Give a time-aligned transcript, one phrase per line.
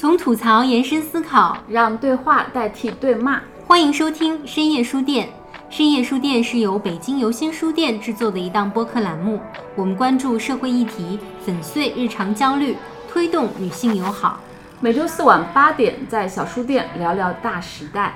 [0.00, 3.38] 从吐槽延伸思考，让对话代替对骂。
[3.66, 5.28] 欢迎收听深夜书店。
[5.68, 9.38] 深夜书店是由北京游心书店制作的一档播客栏目，
[9.76, 12.78] 我们关注社会议题，粉碎日常焦虑，
[13.12, 14.40] 推动女性友好。
[14.80, 18.14] 每周四晚八点，在小书店聊聊大时代。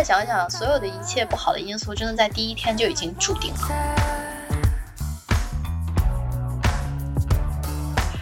[0.00, 3.68] 在想想，所有的一切不好的因素，真的在第一天就已经注定了。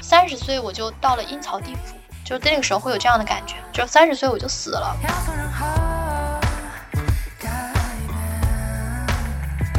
[0.03, 4.97] 三十岁我就到了阴曹地府，就是那个时候会有这样的感觉，就三十岁我就死了。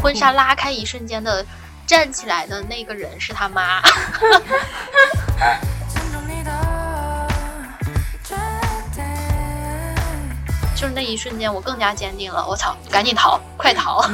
[0.02, 1.46] 婚纱拉开一瞬间的
[1.86, 3.82] 站起来的那个人是他妈。
[10.80, 12.48] 就是那一瞬间，我更加坚定了。
[12.48, 14.00] 我操，赶紧逃，快逃！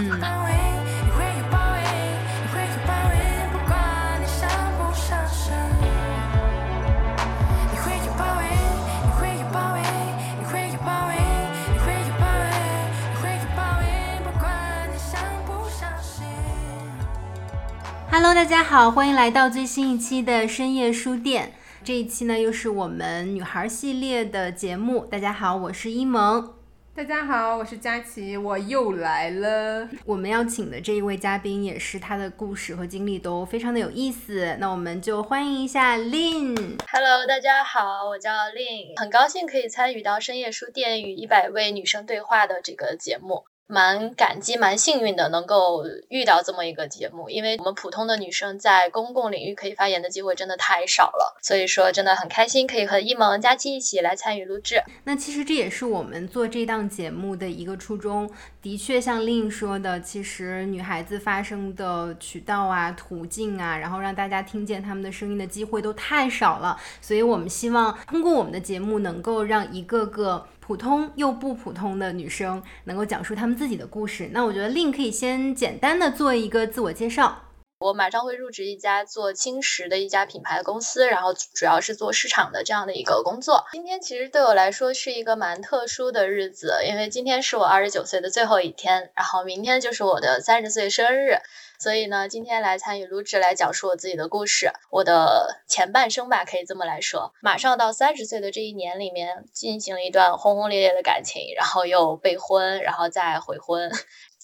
[18.09, 21.53] Hello，大家好，欢迎来到最新一期的深夜书店。
[21.83, 25.05] 这一期呢，又是我们女孩系列的节目。
[25.05, 26.54] 大家好，我是一萌。
[26.97, 29.85] 大家好，我是佳琪，我又来了。
[30.05, 34.55] 我们要请的这一位嘉宾，也是他的故事和经历都非常的有意思。
[34.61, 36.79] 那我们就欢迎一下 Lin。
[36.89, 43.43] Hello，大家好，我叫 Lin，很高兴可以参与到深夜书店与一百位女生对话的这个节目。
[43.67, 54.83] 蛮感激、蛮幸运的，能够遇到这么一个节目，因为我们普通的女生在公共领域可以发言的机会真的太少了，所以说真的很开心可以和一萌、佳期一起来参与录制。
[55.05, 58.29] 那其实这也是我们做这档节目的一个初衷。
[58.61, 70.47] 的确，像令说的，其实女孩子发声的渠道啊、途径啊，然后让大家听见她们的声音的机会都太少了，所以我们希望通过我们的节目，能够让一个个。
[70.65, 74.31] 普通又不普通的女生能够讲述她们自己的故事。
[74.31, 77.44] 那我觉得 lin 可以先简单的做一个自我介绍。
[77.77, 83.65] 我马上会入职一家做轻食的一家品牌公司，然后主要是做市场的这样的一个工作。
[83.73, 91.37] 今天其实对我来说是一个蛮特殊的日子，因为今天是我二十九岁的最后一天，然后明天就是我的三十岁生日。
[91.77, 97.33] 所以呢，今天来参与录制，来讲述我自己的故事，我的前半生吧，可以这么来说。
[97.41, 103.91] 马上到三十岁的这一年里面，进行了一段轰轰烈烈的感情，然后又备婚，然后再悔婚，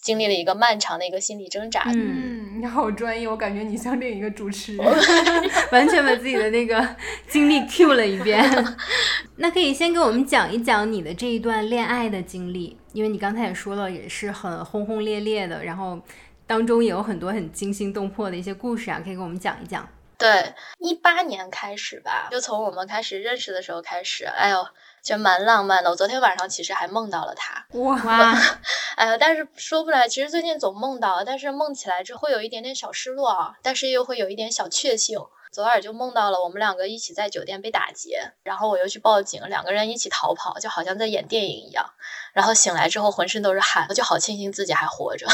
[0.02, 1.84] 经历了一个漫长的一个心理挣扎。
[1.94, 4.84] 嗯，你好专业，我感觉你像另一个主持人，
[5.72, 6.96] 完全把自己的那个
[7.28, 8.44] 经历 Q 了一遍。
[9.36, 15.98] 那可以先给我们讲一讲你的这一段恋爱的经历，因为你刚才也说了，也是很轰轰烈烈的，然后。
[16.44, 19.88] 当中也有很多很惊心动魄的一些故事啊，可以给我们讲一讲。
[20.18, 24.58] 对，一八年开始吧，就从我们开始认识的时候开始，哎呦，
[25.02, 25.90] 就蛮浪漫的。
[25.90, 27.98] 我昨天晚上其实还梦到了他，哇，
[28.96, 35.18] 哎呀，但是说不来，其实最近总梦到，但是梦起来之后会有一点点小失落啊，但是又会有一点小确幸。
[35.50, 41.84] 昨晚就梦到了我们两个一起在酒店被打劫，然后我又去报警，两个人一起逃跑，就好像在演电影一样。
[42.32, 45.26] 然后醒来之后浑身都是汗，我就好庆幸自己还活着。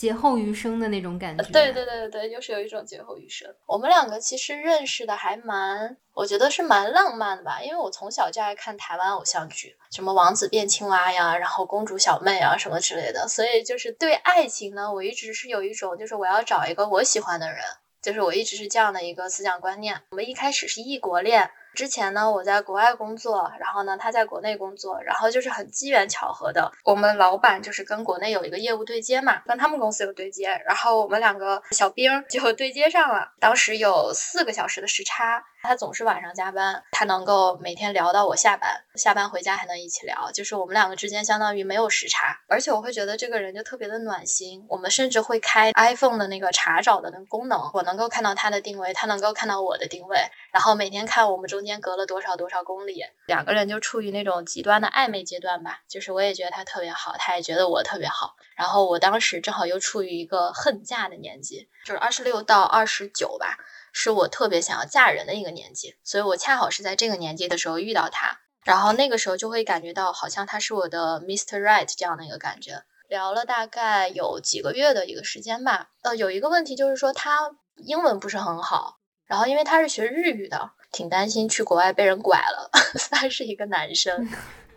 [0.00, 3.54] 劫后余生的那种感觉，对对对对对就是有一种劫后余生。
[3.66, 17.58] 我们两个其实认识的还蛮，我觉得是蛮浪漫的吧，因为我从小就爱看台湾偶像剧，什么王子变青蛙呀，然后公主小妹啊什么之类的，所以就是对爱情呢，我一直是有一种，就是我要找一个我喜欢的人，
[18.00, 20.00] 就是我一直是这样的一个思想观念。
[20.12, 21.50] 我们一开始是异国恋。
[21.74, 35.44] 之前呢，我在国外工作，然后呢，他在国内工作，然后就是很机缘巧合的，我们老板就是跟国内有一个业务对接嘛，跟他们公司有对接，然后我们两个小兵就对接上了，当时有四个小时的时差。
[35.62, 44.64] 他总是晚上加班，他能够每天聊到我下班，下班回家还能一起聊，就是我们两个之间相当于没有时差，而且我会觉得这个人就特别的暖心。
[44.68, 50.18] 我们甚至会开 iPhone 的那个查找的那个功能，我能够看到他的定位，他能够看到我的定位，
[50.52, 55.80] 然后每天看我们中间隔了多少多少公里，两个人就处于那种极端的暧昧阶段吧。
[55.86, 58.34] 就是我也觉得他特别好，他也觉得我特别好。
[58.56, 63.58] 然后我当时正好又处于一个恨嫁的年纪，就是二十六到二十九吧。
[63.92, 71.60] 是我特别想要嫁人的一个年纪，所以我恰好是在这个年纪的时候遇到他，然后那个时候就会感觉到好像他是我的 Mr.
[71.60, 72.82] Right 这样的一个感觉。
[73.08, 75.88] 聊了大概有几个月的一个时间吧。
[76.02, 82.70] 呃，有一个问题就是说他英文不是很好，然后因为他是学日语的，挺担心去国外被人拐了。
[83.10, 84.28] 他是一个男生，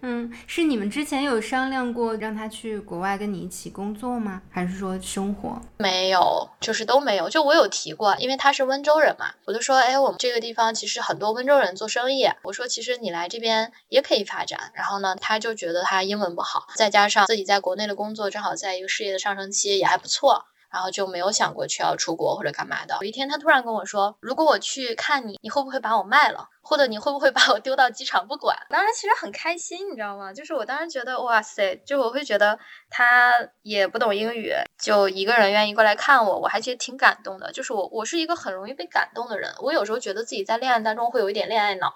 [0.06, 4.42] 嗯，是你们之前有商量过让他去国外跟你一起工作吗？
[4.50, 5.62] 还是说生活？
[5.78, 7.30] 没有，就是都没有。
[7.30, 12.28] 就我有提过，因为他是温州人嘛，我就说，哎，我们这个地方其实很多温州人做生意。
[12.44, 14.74] 我说，其实你来这边也可以发展。
[14.76, 20.44] 然后呢，他就觉得他英文不好，再加上自己在国内的工作正好在一个事业的上升期，也还不错。
[20.74, 22.98] 然后就没有想过去要出国或者干嘛的。
[23.02, 26.50] 有一天，他突然跟我说：“如果我去看你，你会不会把我卖了？
[26.64, 30.34] 或者你会不会把我丢到机场不管？”当时其实很开心，你知道吗？
[30.34, 32.58] 就是我当时觉得，哇塞，就我会觉得
[32.90, 33.32] 他
[33.62, 37.52] 也不懂英语，就一个人愿意过来看我，我还觉得挺感动的。
[37.52, 39.54] 就是我，我是一个很容易被感动的人。
[39.62, 41.94] 我有时候觉得自己在恋爱当中会有一点恋爱脑。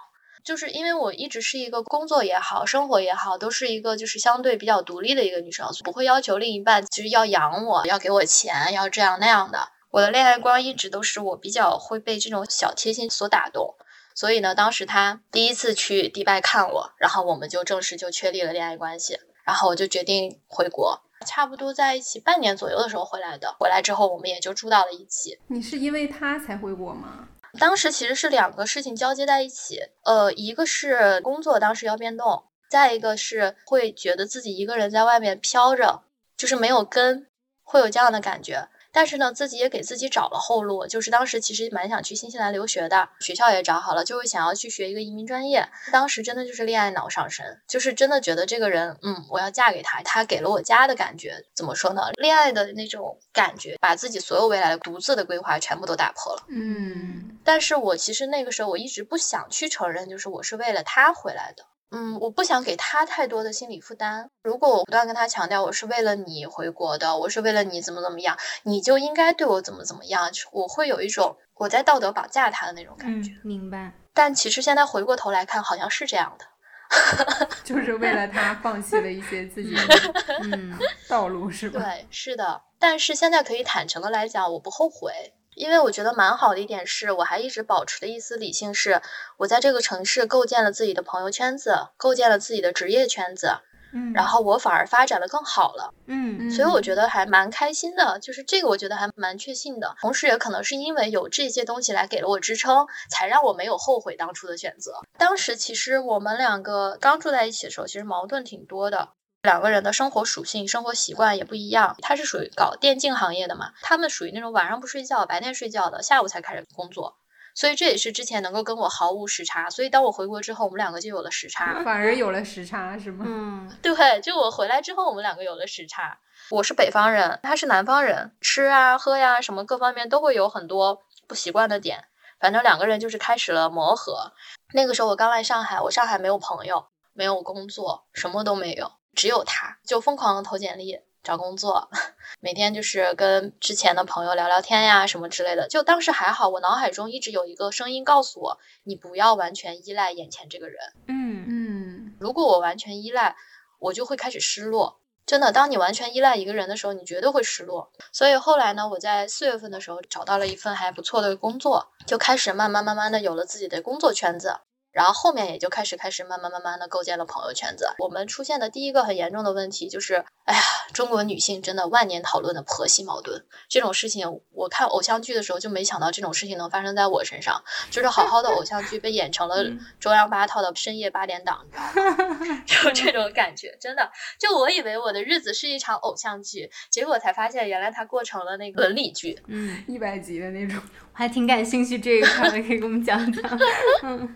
[0.48, 9.60] 就是因为我一直是一个工作也好，生活也好，都是一个就是相对比较独立的一个女生，不会要求另一半就是要养我，要给我钱，要这样那样的。
[9.92, 13.76] 我的恋爱观一直都是我比较会被这种小贴心所打动，
[14.16, 23.54] 所以呢，当时他第一次去迪拜看我，然后我们就正式就确立了恋爱关系，然后我就决定回国，差不多在一起半年左右的时候回来的。
[23.60, 25.38] 回来之后，我们也就住到了一起。
[25.50, 27.28] 你是因为他才回国吗？
[27.60, 36.04] 当时其实是两个事情交接在一起，呃，一个是工作当时要变动，再一个是会觉得自己一个人在外面飘着，
[36.36, 37.28] 就是没有根，
[37.64, 38.68] 会有这样的感觉。
[38.92, 45.68] 但是呢，自己也给自己找了后路，就是当时其实蛮想去新西兰留学的，学校也找好了，就是想要去学一个移民专业。
[45.92, 51.44] 当时真的就是恋爱脑上身，就是真的觉得这个人，嗯，我要嫁给他，他给了我家的感觉。
[51.56, 52.10] 怎么说呢？
[52.14, 56.44] 恋爱的那种感觉，把自己所有未来的独自的规划全部都打破了。
[56.50, 61.64] 嗯，但是我其实那个时候我一直不想去承认，就是我是为了他回来的。
[61.92, 64.30] 嗯，我不想给他太多的心理负担。
[64.44, 73.32] 如果我不断跟他强调我是为了你回国的，我是为了你怎么怎么样，你就应该对我怎么怎么样，我会有一种我在道德绑架他的那种感觉。
[73.44, 73.94] 明白。
[74.14, 79.82] 但其实现在回过头来看，好像是这样的， 就是为了他 放弃了一些自己的
[80.44, 81.80] 嗯道路，是吧？
[81.80, 82.62] 对，是的。
[82.80, 85.34] 但是现在可以坦诚的来讲，我不后悔。
[85.58, 89.02] 因为我觉得蛮好的一点是，我还一直保持的一丝理性，是
[89.38, 93.58] 我在这个城市构建了自己的朋友圈子，构建了自己的职业圈子，
[93.92, 99.96] 嗯，然后我反而发展的更好了，嗯所以我觉得还蛮开心的，就是这个我觉得还蛮确信的。
[100.00, 105.02] 同时也可能是因为有这些东西来给了我支撑，才让我没有后悔当初的选择。
[105.18, 109.10] 当时其实我们两个刚住在一起的时候，其实矛盾挺多的。
[109.42, 111.96] 两个人的生活属性、生活习惯也不一样。
[112.02, 117.18] 他是属于搞电竞行业的嘛，他们属于那种晚上不睡觉、白天睡觉的，下午才开始工作。
[117.56, 119.68] 所以这也是之前能够跟我毫无时差。
[119.70, 121.82] 所以当我回国之后，我们两个就有了时差。
[121.84, 123.26] 反而有了时差，是吗？
[123.28, 126.20] 嗯 对，就我回来之后，我们两个有了时差。
[126.52, 132.06] 我是北方人，他是南方人，吃啊、喝呀、什么各方面都会有很多不习惯的点。
[132.40, 134.34] 反正两个人就是开始了磨合。
[134.74, 138.92] 那个时候我刚来上海，我上海没有朋友，没有工作，什么都没有。
[139.18, 141.90] 只有他，就疯狂的投简历找工作，
[142.40, 145.68] 每天就是跟之前的朋友聊聊天呀，什么之类的。
[145.68, 150.78] 就当时还好，我脑海中一直有一个声音告诉我，你不要完全依赖眼前这个人。
[151.08, 153.36] 嗯嗯，如果我完全依赖，
[153.80, 155.00] 我就会开始失落。
[155.26, 157.92] 真的，当你完全依赖一个人的时候，你绝对会失落。
[158.14, 164.60] 所以后来呢，我在四月份的时候找到了一份还不错的工作，就开始慢慢慢慢的有了自己的工作圈子。
[164.98, 167.88] 然后后面也就开始开始慢慢慢慢的构建了朋友圈子。
[168.00, 170.62] 我们出现的第一个很严重的问题就是，哎呀，
[170.92, 177.64] 中国女性真的万年讨论的婆媳矛盾这种事情，我看偶像剧的时候就没想到这种事情能发生在我身上。
[177.92, 179.64] 就是好好的偶像剧被演成了
[180.00, 182.64] 中央八套的深夜八点档，你知道吗？
[182.66, 189.40] 就这种感觉，真的，就我以为我的日子是一场偶像剧，结果才发现原来它过成了那个伦理剧。
[189.46, 190.82] 嗯，一百集的那种。
[191.14, 193.60] 我还挺感兴趣这一块的，可以给我们讲讲。
[194.04, 194.36] 嗯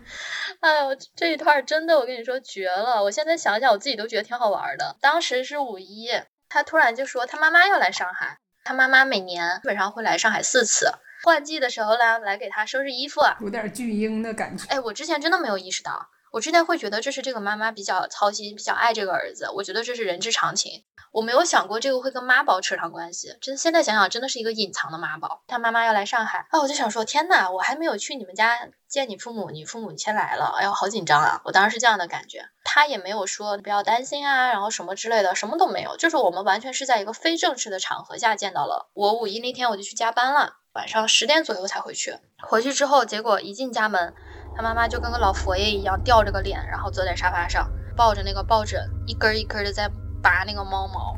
[0.60, 3.02] 哎呦，这一段真的，我跟你说绝了！
[3.04, 4.96] 我现在想想，我自己都觉得挺好玩的。
[5.02, 6.10] 当时是五一，
[6.50, 10.92] 他突然就说他妈妈要来上海，他妈妈每年基本上会来上海四次，
[11.24, 13.22] 换季的时候呢来给他收拾衣服。
[13.40, 14.68] 有点巨婴的感觉。
[14.70, 20.84] 哎，我之前真的没有意识到，我之前会觉得这是这个妈妈比较操心，比较爱这个儿子，我觉得这是人之常情。
[21.12, 25.44] 我没有想过这个会跟妈宝扯上关系，真现在想想真的是一个隐藏的妈宝。
[25.46, 31.42] 他妈妈要来上海啊，我就想说天呐，我还没有去你们家见你父母，你父母先来了，哎呦好紧张啊！
[31.44, 32.46] 我当时是这样的感觉。
[32.74, 38.90] 他也没有说不要担心啊，然后什么之类的，什么都没有，就是我们完全是在一个非正式的场合下见到了。
[38.94, 42.18] 我五一那天我就去加班了，晚上十点左右才回去。
[42.40, 44.14] 回去之后，结果一进家门，
[44.56, 49.92] 他妈妈就跟个老佛爷一样，吊着个脸，然后坐在沙发上，抱着那个抱枕，一根一根的在。
[50.24, 51.18] 拔那个猫毛，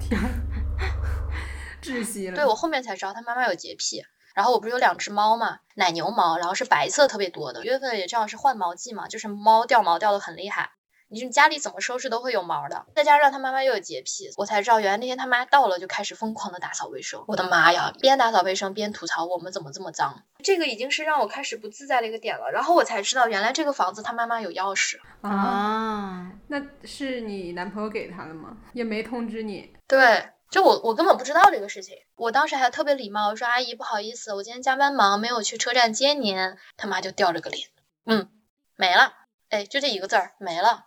[1.84, 2.36] 窒息了。
[2.38, 4.02] 对我后面才知道他妈妈有洁癖，
[4.34, 7.66] 然后我不是有两只猫嘛，奶牛毛，然后是白色特别多的。
[7.66, 10.70] 月份也正好是换毛季嘛，就是猫掉毛掉的很厉害。
[11.14, 12.86] 你说家里怎么收拾都会有毛的。
[12.96, 17.24] 再加上他妈妈又有洁癖，我才知道原来那天他妈到了就开始疯狂的打扫卫生。
[17.28, 22.52] 我的妈呀，边打扫卫生边吐槽我们怎么这么脏，这个已经是让我开始不自在的一个点了。
[22.52, 24.98] 然后我才知道原来这个房子他妈妈有钥匙。
[25.22, 28.58] 啊，那是你男朋友给他的吗？
[28.74, 29.72] 也没通知你。
[29.88, 31.96] 对，就我我根本不知道这个事情。
[32.16, 36.38] 我当时还特别礼貌，我说阿姨不好意思，我今天加班忙，没有去车站接您。
[36.76, 37.68] 他妈就吊着个脸，
[38.06, 38.30] 嗯，
[38.76, 39.14] 没了，
[39.50, 40.86] 哎，就这一个字儿没了，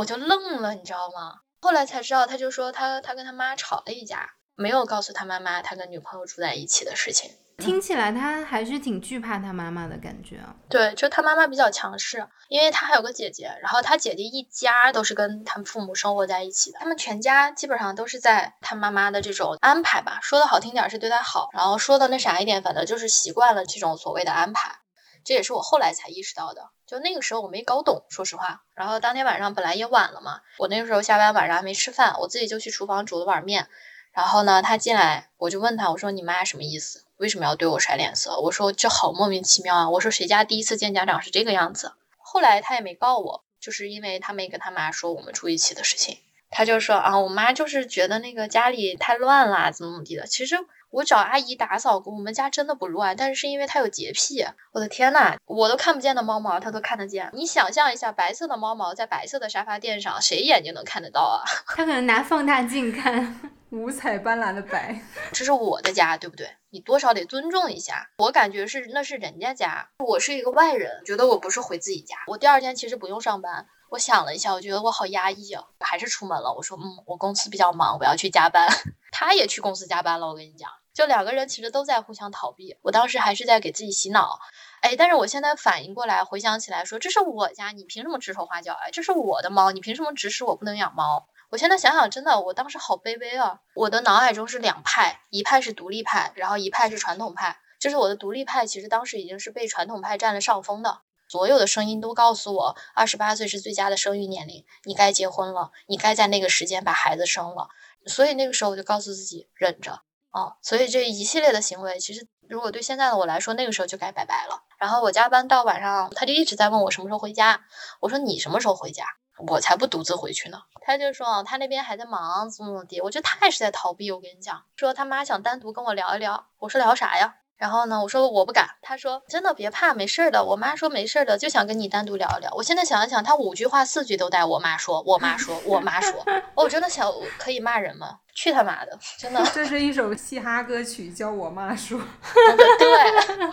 [0.00, 1.40] 我就愣了，你知道吗？
[1.60, 7.30] 后来才知道，他就说他他跟他妈吵了一架，没有告诉他妈妈他跟女朋友住在一起的事情。
[7.58, 10.56] 听起来他还是挺惧怕他妈妈的感觉啊。
[10.70, 24.78] 对，就他妈妈比较强势，因为他还有个姐姐，然后他姐姐一家都是跟他们父母生活在一起的，他们全家基本上都是在他妈妈的这种安排吧，说的好听点是对他好，然后说的那啥一点，反正就是习惯了这种所谓的安排。
[25.24, 28.62] 这也是我后来才意识到的，就那个时候我没搞懂，说实话。
[28.74, 33.68] 然后当天晚上本来也晚了嘛，我那个时候下班晚上还没吃饭，我自己就去厨房煮了碗面。
[34.12, 37.04] 然后呢，他进来，我就问他，我说你妈什么意思？
[37.18, 38.40] 为什么要对我甩脸色？
[38.40, 39.90] 我说这好莫名其妙啊！
[39.90, 41.92] 我说谁家第一次见家长是这个样子？
[42.18, 46.18] 后来他也没告我，就是因为他没跟他妈说我们住一起的事情。
[46.50, 50.26] 他就说啊，我妈就是觉得那个家里太乱了，怎么怎么地的。
[50.26, 50.56] 其实
[50.90, 54.44] 我找阿姨打扫过，我们家真的不乱，但是是因为她有洁癖。
[54.72, 57.30] 我的天呐，我都看不见的猫毛，她都看得见。
[57.32, 61.44] 你想象一下，白色的猫毛在白色的沙发垫上，谁眼睛能看得到啊？
[61.66, 63.40] 它可能拿放大镜看。
[63.70, 65.00] 五彩斑斓的白，
[65.32, 66.50] 这是我的家，对不对？
[66.70, 68.10] 你多少得尊重一下。
[68.18, 72.16] 我感觉是那是人家家，我是一个外人，觉得我不是回自己家。
[72.26, 76.52] 我第二天其实不用上班，我想了一下，我觉得我好压抑啊，还是出门了。
[76.52, 78.66] 我说，嗯，我公司比较忙，我要去加班。
[79.12, 80.26] 他也去公司加班了。
[80.26, 82.76] 我跟你讲，就两个人其实都在互相逃避。
[82.82, 84.38] 我当时还是在给自己洗脑，
[84.80, 88.74] 哎，但是我现在反应过来，回想起来说，这是我家，你凭什么指手画脚？
[88.74, 91.26] 哎，这是我的猫，你凭什么指使我不能养猫？
[91.50, 93.60] 我现在想想，真的，我当时好卑微啊！
[93.74, 97.58] 我的脑海中是两派，一派是独立派，然后一派是传统派。
[97.80, 101.00] 就是我的独立派，其实当时已经是被传统派占了上风的。
[101.28, 107.68] 所有的声音都告诉我，二十八岁是最佳的生育年龄，你该结婚了，你该在那个时间把孩子生了。
[108.06, 110.54] 所以那个时候我就告诉自己忍着哦。
[110.62, 114.62] 所以这一系列的行为，其实如果对现在的我来说，那个时候就该拜拜了。
[114.78, 117.60] 然后我加班到晚上，他就一直在问我什么时候回家。
[118.00, 119.04] 我说你什么时候回家？
[119.46, 120.58] 我才不独自回去呢。
[120.82, 123.00] 他就说他那边还在忙，怎么怎么地。
[123.00, 124.10] 我觉得他也是在逃避。
[124.10, 126.48] 我跟你讲，说他妈想单独跟我聊一聊。
[126.58, 127.36] 我说聊啥呀？
[127.60, 128.66] 然后呢，我说我不敢。
[128.80, 130.42] 他说真的别怕，没事的。
[130.42, 132.50] 我妈说没事的，就想跟你单独聊一聊。
[132.54, 136.24] 我现在想一想，他五句话四句都带我妈说，我妈说，我妈说。
[136.56, 138.20] 我真的想可以骂人吗？
[138.32, 138.98] 去他妈的！
[139.18, 139.44] 真的。
[139.52, 142.00] 这是一首嘻哈歌曲，叫我妈说。
[142.78, 143.52] 对，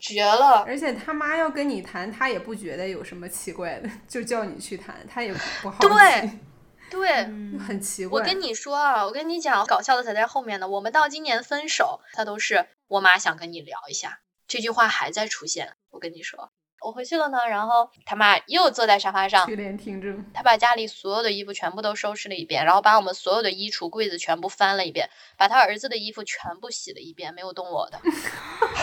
[0.00, 0.64] 绝了。
[0.66, 6.38] 而且他妈要跟你谈，他也不觉得有什么奇怪的，就叫你去谈，他也不好奇。
[6.90, 7.24] 对，
[7.66, 8.20] 很奇怪。
[8.20, 10.68] 我跟你说啊，我跟你讲，搞笑的才在后面呢。
[10.68, 15.76] 我们到今年分手，他都是我妈想跟你聊一下，这句话还在出现。
[15.90, 16.52] 我跟你说。
[16.82, 20.22] 我回去了呢，然后他妈又坐在沙发上，垂帘听政。
[20.34, 25.08] 他把家里所有的衣服全部都收拾了一遍，然后把我们所有的衣橱柜子全部翻了一遍，
[25.38, 27.98] 把他儿子的衣服全部洗了一遍，没有动我的。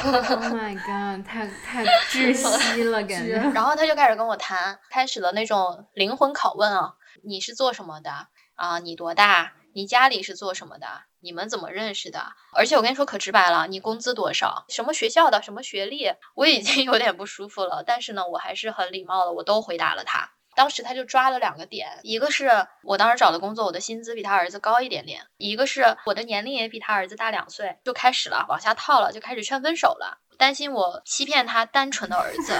[0.01, 0.15] Oh
[0.53, 3.33] my god，太太窒息了，感觉。
[3.53, 8.09] 然后他就开始跟我谈，开始了那种灵魂拷问啊，你是做什么的
[8.55, 8.79] 啊？
[8.79, 9.53] 你多大？
[9.73, 10.87] 你家里是做什么的？
[11.19, 12.33] 你们怎么认识的？
[12.53, 14.65] 而且我跟你说可直白了，你工资多少？
[14.69, 15.41] 什么学校的？
[15.41, 16.11] 什么学历？
[16.35, 20.31] 我已经 有点不舒服了，但是呢，我还是很礼貌的，我都回答了他。
[20.55, 22.49] 当时他就抓了两个点，一个是
[22.83, 30.19] 我当时找的工作，我的薪资比他儿子高一点点；一个是我的年龄也比他儿子大两岁，就开始了往下套了，就开始劝分手了。
[30.39, 32.53] 担心我欺骗他单纯的儿子，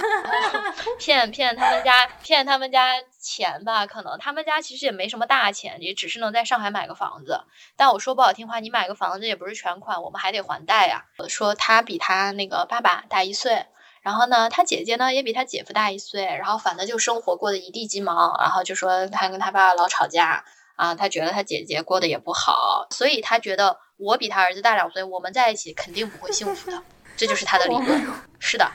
[1.00, 3.88] 骗骗他们家骗他们家钱吧？
[3.88, 7.45] 可能他们家其实也没什么大钱，也只是能在上海买个房子。
[7.77, 11.05] 但我说不好听话，你买个房子也不是全款，我们还得还贷呀。
[11.29, 13.65] 说他比他那个爸爸大一岁，
[14.01, 18.38] 然后呢，他姐姐呢也比他姐夫大一岁，然后反正就生活过得一地鸡毛。
[18.41, 20.43] 然后就说他跟他爸爸老吵架
[20.75, 26.83] 啊，他觉得他姐姐过得也不好，所以他觉得我比他儿子大两岁，我们在一起肯定不会幸福的。
[27.20, 28.08] 这就是他的理论，
[28.40, 28.72] 是的。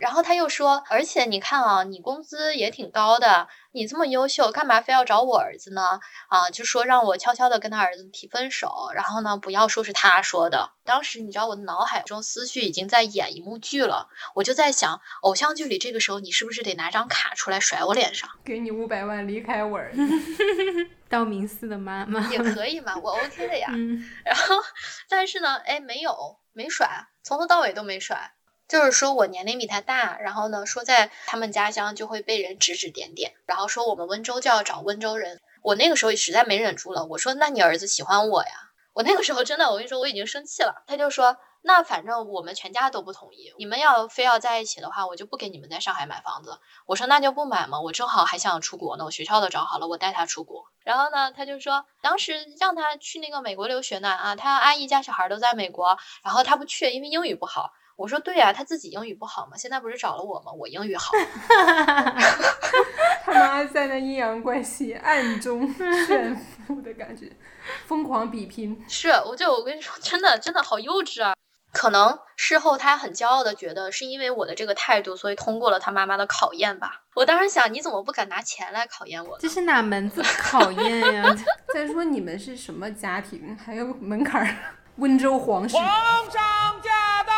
[0.00, 6.00] 然后他又说，而且你看啊，你工资也挺高的，你这么优秀，干嘛非要找我儿子呢？
[6.28, 10.72] 啊，就说让我悄悄的跟他儿子提分手，然后呢，不要说是他说的。
[10.84, 18.28] 当时你知道我的脑海中思绪已经在演一幕剧了，我就在想，偶像剧里这个时候你是不是得拿张卡出来甩我脸上？
[18.44, 19.98] 给你五百万，离开我儿子。
[21.08, 23.68] 道明寺的妈妈也可以嘛，我 OK 的呀。
[24.24, 24.56] 然后，
[25.08, 27.06] 但是呢，哎，没有，没甩。
[27.22, 28.32] 从头到尾都没甩，
[28.68, 35.40] 就是说我年龄比他大，然后呢，说在他们家乡就会被人指指点点，然后说我们温州就要找温州人。
[35.62, 38.50] 我那个时候实在没忍住了，我说那你儿子喜欢我呀？
[38.92, 40.82] 我那个时候真的，我跟你说我已经生气了。
[40.86, 46.58] 他就说那反正我们全家都不同意，你们要非要在一起的话，我就不给你们在上海买房子。
[46.86, 50.64] 我说那就不买嘛，我正好还想出国呢，我学校都找好了，我带他出国。
[50.84, 57.72] 然后呢，他就说当时让他去那个美国留学呢，啊，他阿姨家小孩都在美国，然后他不去，因为英语不好。
[57.94, 60.50] 我说对呀，他自己英语不好嘛，现在不是找了我吗？
[60.50, 61.12] 我英语好。
[63.24, 65.72] 他妈 在那阴阳怪气、暗中
[66.06, 67.30] 炫富的感觉，
[67.86, 68.84] 疯狂比拼。
[68.88, 71.32] 是，我就我跟你说，真的真的好幼稚啊！
[71.72, 77.02] 可能事后他很骄傲的觉得，是因为我的这个态度，所以通过了他妈妈的考验吧。
[77.14, 79.38] 我当时想，你怎么不敢拿钱来考验我？
[79.38, 81.36] 这是哪门子考验呀？
[81.74, 84.56] 再说你们是什么家庭，还有门槛儿？
[84.96, 85.74] 温州皇室。
[85.76, 85.86] 皇
[86.30, 87.32] 上驾到！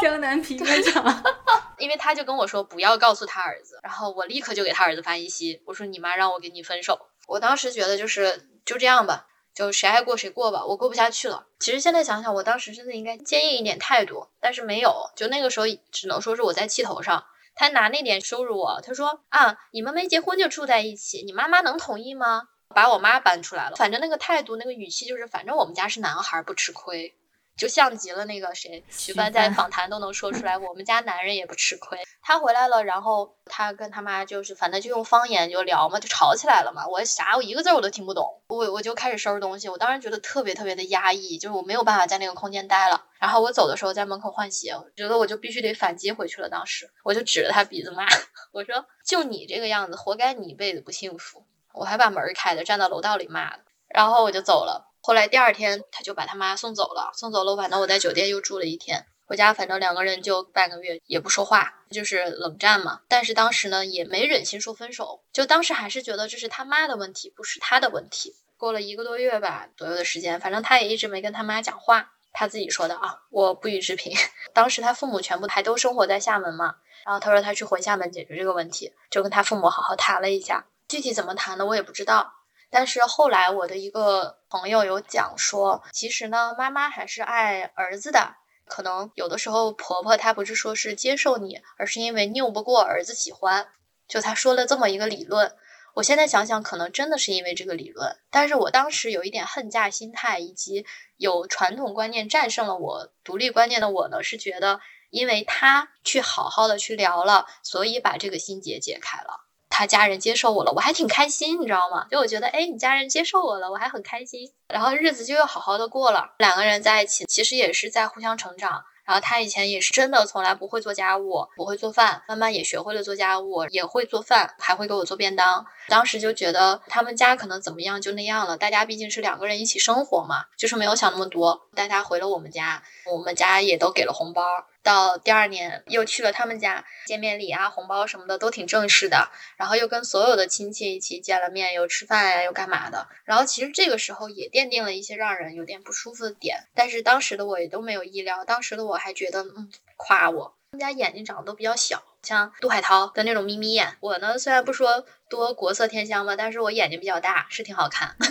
[0.00, 1.22] 江南皮革厂。
[1.78, 7.08] 因为他就跟我说不要告诉他儿子，然后我立刻就给他儿子发信息，我说你妈让我跟你分手。
[7.26, 11.46] 我当时觉得就是就这样吧，就谁爱过谁过吧，我过不下去了。
[11.58, 15.10] 其实现在想想，我当时真的应该坚硬一点态度，但是没有。
[15.14, 17.26] 就那个时候，只能说是我在气头上。
[17.54, 22.48] 他拿那点羞辱我，他说啊，你们没结婚就住在一起，你妈妈能同意吗？
[22.74, 27.14] 把我妈搬出来了，反正那个态度、那个语气就是，反正我们家是男孩不吃亏。
[27.56, 31.98] 就像极了那个谁，徐帆在访谈都能说出来，我们家男人也不吃亏。
[32.22, 36.86] 他回来了，然后他跟他妈就是反正就用方言就聊嘛，就吵起来了嘛。
[36.88, 39.68] 我啥，我一个字我都听不懂，我我就开始收拾东西。
[39.68, 43.04] 我当时觉得特别特别的压抑，就是我没有办法在那个空间待了。
[43.18, 46.48] 然后我走的时候在门口换鞋，我觉得我就必须得反击回去了。
[46.48, 48.06] 当时我就指着他鼻子骂，
[48.52, 51.44] 我说就你这个样子，活该你一辈子不幸福。
[51.72, 54.91] 我还把门开的，站到楼道里骂的，然后我就走了。
[55.04, 57.10] 后来第二天，他就把他妈送走了。
[57.12, 59.04] 送走了，反正我在酒店又住了一天。
[59.26, 63.00] 回家，反正两个人就半个月也不说话，就是冷战嘛。
[63.08, 68.36] 但是当时呢，也没忍心说分手，就当时还是觉得这是他妈的问题，不是他的问题。
[68.56, 72.12] 过了一个多月吧左右的时间，反正他也一直没跟他妈讲话。
[72.34, 74.16] 他自己说的啊，我不予置评。
[74.54, 80.64] 当时他父母全部还都生活在厦门嘛，然后他说他去回厦门解决这个问题，就跟他父母好好谈了一下。
[80.88, 82.34] 具体怎么谈的，我也不知道。
[82.72, 88.36] 但是后来我的一个朋友有讲说，其实呢，妈妈还是爱儿子的。
[88.64, 93.68] 可能有的时候婆婆她不是说是接受你，而是因为拗不过儿子喜欢。
[94.08, 95.54] 就他说了这么一个理论，
[95.92, 98.16] 我现在想想，可能真的是因为这个理论。
[98.30, 100.86] 但是我当时有一点恨嫁心态，以及
[101.18, 104.80] 有传统观念战胜了我独立观念的我呢，是觉得
[105.10, 109.44] 因为他去好好的去聊了，所以把这个心结解开了。
[109.72, 112.06] 他家人接受我了，我还挺开心，你知道吗？
[112.10, 114.52] 就我觉得，哎，你家人接受我了，我还很开心。
[114.68, 118.84] 然后日子就又好好的过了，两个人在一起，其实也是在互相成长。
[119.04, 125.66] 然后他以前也是真的从来不会做家务，不会做饭，慢慢也学会了做家务，也会做饭，还会给我做便当。
[125.88, 131.62] 当时就觉得他们家可能怎么样就那样了，大家毕竟是两个人一起生活嘛，就是没有想那么多。
[131.74, 132.80] 带他回了我们家，
[133.10, 134.44] 我们家也都给了红包。
[134.82, 139.30] 到第二年又去了他们家，见面礼啊、红包什么的都挺正式的。
[139.56, 143.08] 然后又跟所有的亲戚一起见了面，又吃饭呀，又干嘛的。
[143.24, 148.44] 然后其实这个时候也奠定了一些让人有点不舒服的点，但是当时的我也都没有意料。
[148.44, 153.96] 当时的我还觉得，嗯，夸我，他们家眼睛长得都比较小，像杜海涛的那种眯眯眼。
[154.00, 158.16] 我呢，虽然不说多国色天香吧，但是我眼睛比较大，是挺好看。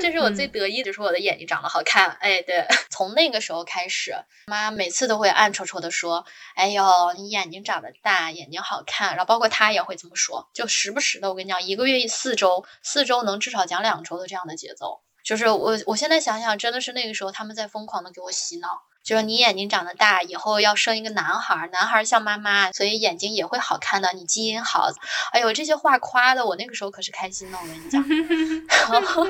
[0.00, 2.10] 这是我最得意的，就是我的眼睛长得好看。
[2.20, 4.14] 哎，对， 从那个时候开始，
[4.46, 15.00] 妈每次都会暗戳戳的说：“哎呦，你眼睛长得大，眼睛好看。”然后包括她也会这么说，就时不时的，我跟你讲，一个月四周，四周能至少讲两周的这样的节奏。
[15.24, 18.68] 就是我，我现在想想，真的是那个时候他们在疯狂的给我洗脑。
[19.04, 24.10] 就是你眼睛长得大，以后要生一个男孩，男孩像妈妈，所以眼睛也会好看的。
[24.14, 24.88] 你基因好，
[25.30, 28.02] 哎呦，这些话夸的我那个时候可是开心的，我跟你讲。
[28.90, 29.26] 然后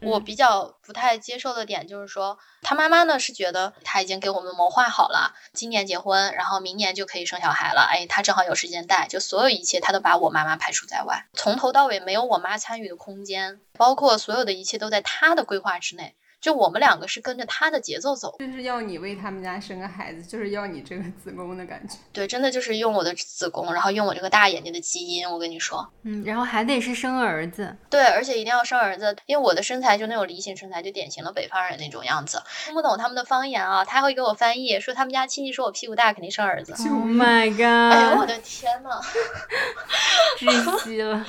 [0.00, 7.88] 我比较不太接受的点就是说，他妈妈呢是觉得他已经给我们谋划好了，今年结婚，然后明年就可以生小孩了。
[7.90, 16.14] 哎，他正好有时间带，就所有一切他都把我妈妈排除在外，从头到尾没有我妈参与的空间，包括所有的一切都在他的规划之内。
[16.40, 21.96] 就我们两个是跟着他的节奏走，就是要你为他们家生个孩子，就是要你这个子宫的感觉。
[22.12, 25.28] 对，真的就是用我的子宫，然后用我这个大眼睛的基因。
[25.28, 27.76] 我跟你说，嗯，然后还得是生儿子。
[27.90, 32.42] 对，而且一定要生儿子，因为我的身材就那种梨形身材，就典型的北方人那种样子。
[32.64, 36.72] 听不懂他们的方言啊，他会给我翻译，说他们家亲戚说我屁股大，肯定生儿子。
[36.88, 37.62] Oh my god！
[37.92, 38.82] 哎呦我的天！
[38.82, 38.90] 呐
[40.38, 41.24] 窒息了。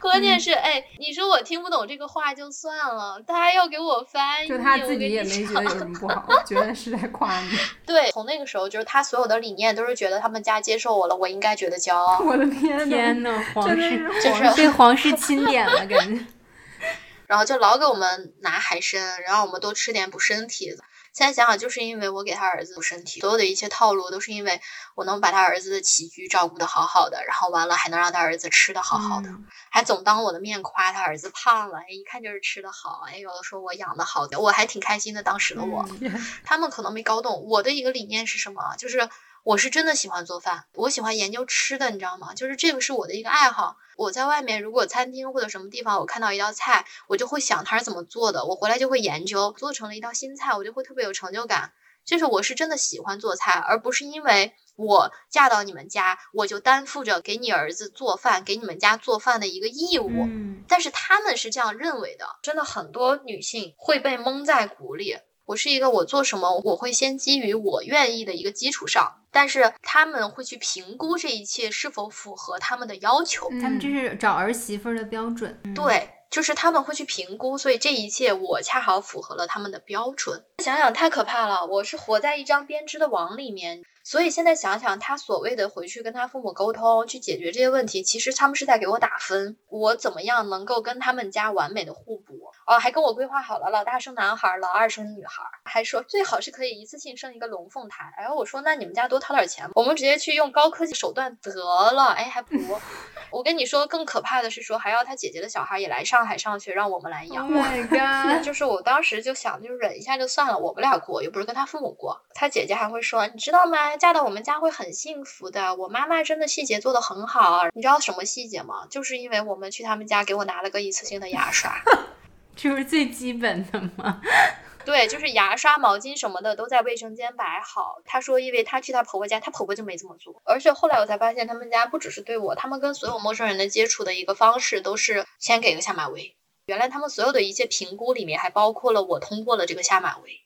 [0.00, 7.50] 关键是，哎，你说我听不懂这个话就算了，他还要给我翻译，就他自己也没觉得有什么不好，觉得是在夸你。
[7.86, 12.20] 对，从那个时候就是他所有的理念都是觉得他们家接受我了，我应该觉得骄傲。
[12.20, 16.24] 我的天呐，天呐， 皇室就是被皇室钦点了，感觉。
[17.26, 20.76] 然后就老给我们拿海参，然后我们多吃点补身体的。
[21.14, 24.60] 现在想想，就是因为我给他儿子补身体，所有的一切套路都是因为
[24.96, 35.22] 我能把他儿子的起居照顾的好好的，然后完了还能让他儿子吃的好好的，嗯还总当我的面夸他儿子胖了，哎，一看就是吃的好，哎，有的说我养的好的，我还挺开心的。
[35.22, 36.12] 当时的我，天
[36.44, 39.08] 他们可能没搞懂我的一个理念是什么，就是
[39.44, 42.32] 我是真的喜欢做饭，我喜欢研究吃的，你知道吗？
[42.34, 43.76] 就是这个是我的一个爱好。
[43.96, 51.74] 我在外面如果餐厅或者什么地方我看到一道菜，我就会想它是怎么做的，我回来就会研究，做成了一道新菜，我就会特别有成就感。
[52.06, 60.08] 就是我是真的喜欢做菜，而不是因为我嫁到你们家，我就担负着给你儿子做饭、给你们家做饭的一个义务。
[60.24, 65.18] 嗯但是他们是这样认为的，真的很多女性会被蒙在鼓里。
[65.46, 73.50] 我是一个，我做什么我会先基于我愿意的一个基础上，但是他们会去评估这一切是否符合他们的要求。
[73.60, 75.60] 他们这是找儿媳妇儿的标准。
[75.64, 80.42] 嗯，对，就是他们会去评估，所以这一切我恰好符合了他们的标准。
[80.64, 83.82] 想想太可怕了，我是活在一张编织的网里面。
[84.02, 92.43] 所以现在想想，他所谓的回去跟他父母沟通，去解决这些问题，其实他们是在给我打分，我怎么样能够跟他们家完美的互补？
[92.66, 98.04] 哦，还跟我规划好了，老大生男孩儿，老二生女孩儿，还说最好是可以一次性生一个龙凤胎。
[98.16, 102.06] 然哎，我说那你们家多掏点钱，我们直接去用高科技手段得了。
[102.12, 102.78] 哎，还不如。
[103.30, 107.50] 我跟你说，更可怕的是说，还要他姐姐的小孩也来上海上学，让我们来 Oh 养。
[107.50, 107.88] my
[108.38, 108.44] god！
[108.44, 112.24] 就是我当时就想，就忍一下就算了，我们俩过，又不是跟他父母过。
[112.32, 113.96] 他姐姐还会说，你知道吗？
[113.96, 115.74] 嫁到我们家会很幸福的。
[115.74, 117.64] 我妈妈真的细节做得很好。
[117.74, 118.86] 你知道什么细节吗？
[118.88, 121.72] 就是因为我们去他们家给我拿了个一次性的牙刷。
[122.56, 124.20] 这不是最基本的吗？
[124.84, 128.02] 对，就是牙刷、毛巾什么的都在卫生间摆好。
[128.04, 130.42] 她说，因为她去她婆婆家，她婆婆就没这么做。
[130.44, 136.36] 而且后来我才发现，他们家不只是对我，他们跟所有陌生人的接触的一个方式都是先给个下马威。
[136.66, 140.40] 原来他们所有的一切评估里面还包括了我通过了这个下马威。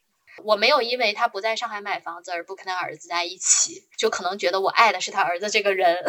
[0.44, 6.04] 我没有因为他不在上海买房子而不跟他儿子在一起，就可能觉得我爱的是他儿子这个人。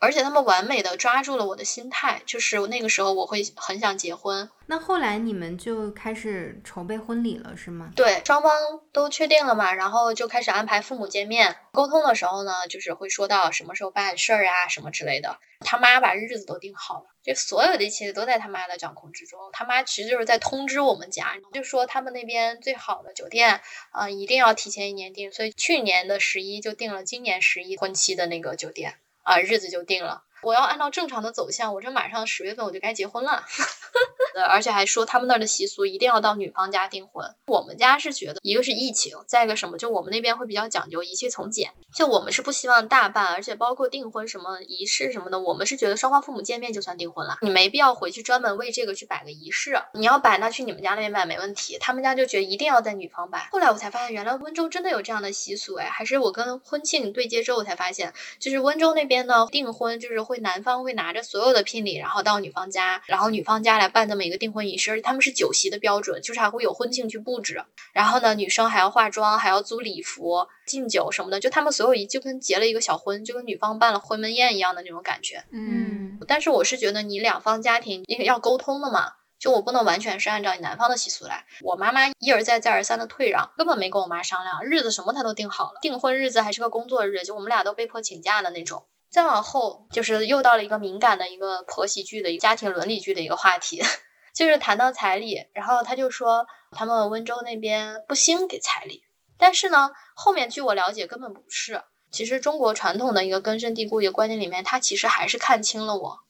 [0.00, 7.90] 而且他们完美的抓住了我的心态，就是那个时候我会很想结婚，那后来你们就开始筹备婚礼了，是吗？
[7.96, 8.52] 对，双方
[8.92, 11.56] 都确定了嘛，然后就开始安排父母见面。
[11.72, 15.38] 沟通的时候呢，就是会说到什么时候办事儿啊，什么之类的。
[15.60, 19.40] 他妈把日子都定好了，这所有的一切都在他妈的掌控之中。
[19.52, 28.94] 他妈其实就是在通知我们家，就说他们那边最好的酒店啊、呃一定要提前一年订，所以去年的十一就订了今年十一婚期的那个酒店
[29.28, 30.24] 啊、日子就定了。
[30.42, 33.44] 我要按照正常的走向，我这马上十月份我就该结婚了。
[34.48, 37.34] 而且还说他们那儿的习俗一定要到女方家订婚。
[37.46, 41.72] 我们家是觉得，一个是疫情，再一个什么，就我们那边会比较讲究一切从简。
[41.92, 49.82] 就我们是不希望大办，而且包括订婚什么仪式什么的，我们是觉得双方父母见面就算订婚了，你没必要回去专门为这个去摆个仪式。
[49.94, 53.48] 你要摆，那去你们家那边摆没问题，他们家就觉得一定要在女方摆。
[53.50, 75.42] 后来我才发现，原来温州真的有这样的习俗，哎，还是我跟婚庆对接之后才发现，就是温州那边呢订婚就是会男方会拿着所有的聘礼，然后到女方家，然后女方家来办这么一个订婚仪式，而且他们是酒席的标准，就是还会有婚庆去布置，然后呢女生还要化妆，还要租礼服、敬酒什么的，就他们所有一就跟结了一个小婚，就跟女方办了婚门宴一样的那种感觉。
[75.50, 79.14] 嗯，但是我是觉得你两方家庭因为要沟通的嘛。
[79.38, 88.86] 就我不能完全是按照你男方的习俗来，我妈妈一而再再而三的退让，根本没跟我妈商量，日子什么她都定好了，订婚日子还是个工作日，就我们俩都被迫请假的那种。
[89.10, 93.82] 再往后就是又到了一个敏感的一个婆媳剧的一个家庭伦理剧的一个话题，
[94.34, 99.02] 就是谈到彩礼，然后他就说他们温州那边不兴给彩礼，
[99.38, 101.82] 但是呢，后面据我了解根本不是。
[102.10, 106.20] 其实中国传统的一个根深蒂固一个观念里面，他其实还是看清了我，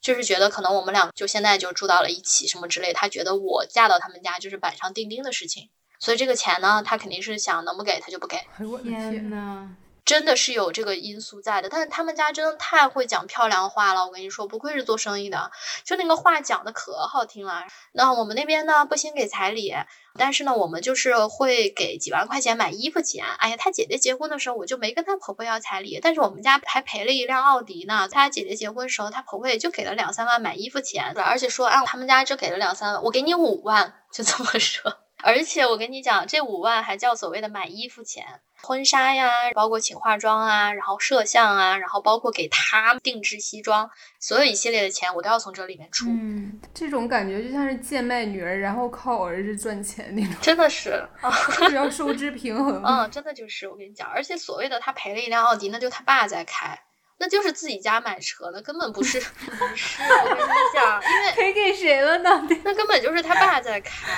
[0.00, 8.40] 就是觉得可能我们俩就现在就住到了一起什么之类，他觉得我嫁到他们家就是板上钉钉的事情，所以这个钱呢，他肯定是想能不给他就不给。
[9.10, 15.50] 天，呐，真的是有这个因素在的，但是他们家真的太会讲漂亮话了，我跟你说，不愧是做生意的，
[15.82, 17.64] 就那个话讲的可好听了。
[17.92, 19.74] 那我们那边呢，不兴给彩礼，
[20.18, 23.24] 但是呢，我们就是会给几万块钱买衣服钱。
[23.38, 28.06] 哎呀，他姐姐结婚的时候，我就没跟她婆婆要彩礼，但是我们家还赔了一辆奥迪呢。
[28.10, 34.98] 她姐姐结婚的时候，她婆婆也就给了两三万买衣服钱，而且说，啊，他们家就给了两三万，我给你五万，就这么说。
[35.24, 38.42] 而且我跟你讲，这五万还叫所谓的买衣服钱。
[38.64, 46.06] 婚纱呀，包括请化妆啊，然后摄像啊，然后包括给他定制西装，所有一系列的钱我都要从这里面出。
[46.08, 51.06] 嗯，这种感觉就像是贱卖女儿，然后靠儿子赚钱那种，真的是，
[51.58, 52.82] 就是要收支平衡。
[52.84, 56.80] 嗯，真的就是我跟你讲，而且所谓的他赔了一辆奥迪，那就他爸在开。
[57.16, 60.02] 那就是自己家买车的，根本不是， 不是。
[60.02, 62.48] 我跟你讲，因为赔给谁了呢？
[62.64, 64.12] 那根本就是他爸在开，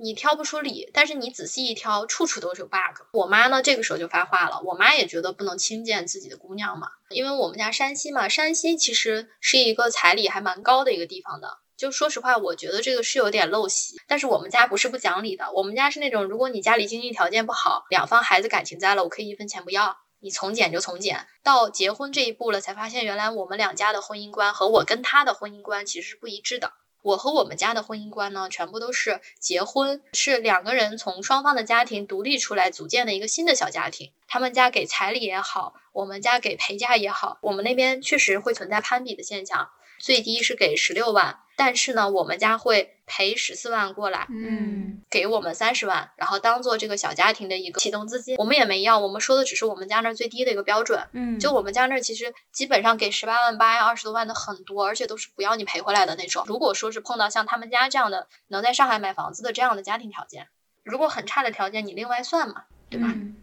[0.00, 0.90] 你挑不出理。
[0.92, 3.02] 但是你仔细一挑，处处都是 bug。
[3.12, 4.60] 我妈呢，这个时候就发话了。
[4.64, 11.58] 我妈也觉得不能轻贱自己的姑娘嘛，因为我们家山西嘛，山西其实是一个彩礼还蛮高的一个地方的。
[11.76, 13.96] 就说实话，我觉得这个是有点陋习。
[14.06, 19.96] 但是我们家不是不讲理的，我们家是那种，如果你家里经济条件不好，两方孩子感情在了，我可以一分钱不要。
[20.22, 26.74] 你从简就从简，到结婚这一步了，才发现原来我们两家的婚姻观和我跟他的婚姻观其实是不一致的。
[27.02, 34.12] 我和我们家的婚姻观呢，全部都是结婚是两个人从双方的家庭独立出来组建的一个新的小家庭。
[34.28, 39.70] 他们家给彩礼也好，我们家给陪嫁也好，我们那边确实会存在攀比的现象。
[39.98, 48.36] 最低是给十六万，但是呢，我们家会赔十四万过来，嗯，给我们三十万，然后当做这个小家庭的一个启动资金。
[48.36, 51.04] 我们也没要，我们说的只是我们家那儿最低的一个标准。
[51.10, 56.44] 嗯，就我们家那儿其实基本上给十八万八呀、二十多万的很多，而且都是不要你赔回来的那种。
[56.46, 60.46] 如果说是碰到像他们家这样的能在上海买房子的这样的家庭条件，
[60.84, 63.08] 如果很差的条件，你另外算嘛，对吧？
[63.12, 63.36] 嗯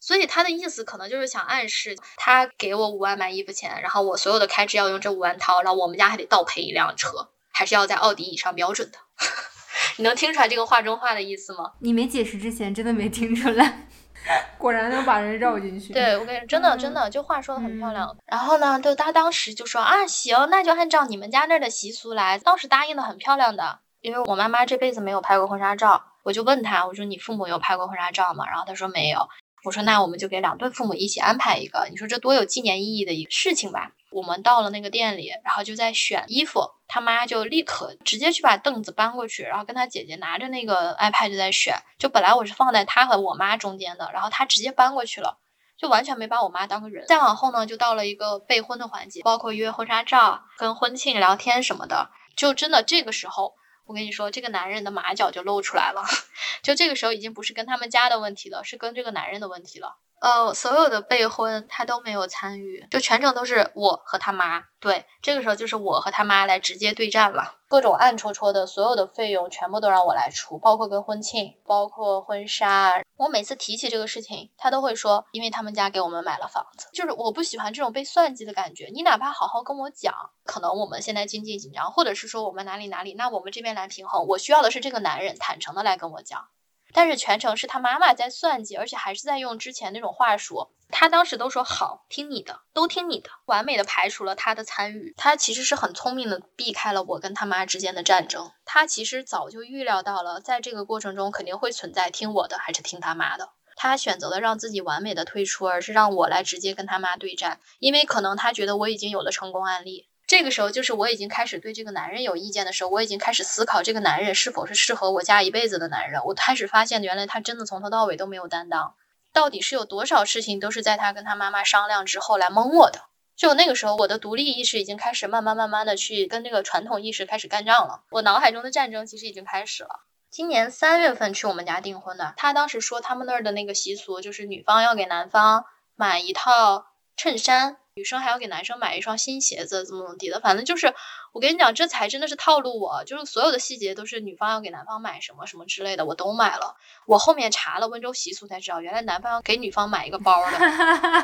[0.00, 8.98] 所以他的意思可能就是想暗示，他给我五万买衣服钱，然后我所有的开支要用这五万掏，然后我们家还得倒赔一辆车，还是要在奥迪以上标准的。
[9.96, 11.72] 你能听出来这个话中话的意思吗？
[11.80, 13.86] 你没解释之前真的没听出来。
[14.56, 15.92] 果然能把人绕进去。
[15.92, 18.16] 对我跟你真的嗯真的，就话说的很漂亮。
[18.26, 22.38] 然后呢，就他当时就说啊，行，那就按照你们家那儿的习俗来。
[22.38, 28.46] 当时答应的很漂亮的，因为我妈妈这辈子没有拍过婚纱照，我就问他，我说你父母有拍过婚纱照吗？
[28.48, 29.28] 然后他说没有。
[29.64, 33.92] 我说那我们就给两对父母一起安排一个，你说这多有纪念意义的一个事情吧。
[34.10, 41.74] 我们到了那个店里，然后就在选衣服，他妈就立刻直接去把凳子搬过去，然后跟他姐姐拿着那个 iPad 就在选。
[41.98, 45.38] 就本来我是放在他和我妈中间的，然后他直接搬过去了。
[45.76, 47.04] 就完全没把我妈当个人。
[47.08, 52.10] 再往后呢，就到了一个备婚的环节，包括约婚纱照、跟婚庆聊天什么的。
[52.36, 53.54] 就真的这个时候，
[53.86, 56.02] 我跟你说，这个男人的马脚就露出来了。
[56.62, 59.96] 就这个时候已经不是跟他们家的问题了，是跟这个男人的问题了。
[60.24, 64.64] 呃，所有的备婚他都没有参与，就全程都是我和他妈。
[64.80, 73.02] 对，这个时候就是我和他妈来直接对战了，各种暗戳戳的所有的费用全部都让我来出，包括跟婚庆，包括婚纱。
[73.18, 78.88] 我每次提起这个事情，他都会说，因为他们家给我们买了房子，就是我不喜欢这种被算计的感觉。
[78.94, 80.14] 你哪怕好好跟我讲，
[80.46, 84.26] 可能我们现在经济紧张，或者是说我们哪里哪里，那我们这边来平衡。
[84.26, 86.48] 我需要的是这个男人坦诚的来跟我讲。
[86.94, 90.70] 但是全程是他妈妈在算计，而且还是在用之前那种话术。
[90.90, 95.12] 他当时都说好，听你的，都听你的，完美的排除了他的参与。
[95.16, 98.52] 他其实是很聪明的避开了我跟他妈之间的战争。
[98.64, 103.50] 他其实早就预料到了，在这个过程中肯定会存在听我的还是听他妈的。
[103.74, 110.08] 他选择了让自己完美的退出，而是让我来直接跟他妈对战，因为可能他觉得我已经有了成功案例。
[110.26, 116.22] 这个时候，就是我已经开始对这个男人有意见的时候，我已经开始思考这个男人是否是适合我嫁一辈子的男人。
[116.24, 118.94] 我开始发现，原来他真的从头到尾都没有担当，
[119.32, 123.02] 到底是有多少事情都是在他跟他妈妈商量之后来蒙我的。
[123.36, 128.04] 就那个时候，我的独立意识已经开始慢慢慢慢的去跟这个传统意识开始干仗了。
[128.10, 130.04] 我脑海中的战争其实已经开始了。
[130.30, 137.76] 今年三月份去我们家订婚的，他当时说他们那儿的那个习俗就是女方要给男方买一套衬衫。
[137.96, 140.92] 女生还要给男生买一双新鞋子，怎么怎么地的，反正就是
[141.32, 146.74] 我跟你讲，这才真的是套路我，就是所有的细节都是女方要给男方买什么什么之类的，我都买了。
[147.06, 150.56] 我后面查了温州习俗才知道，原来男方要给女方买一个包的，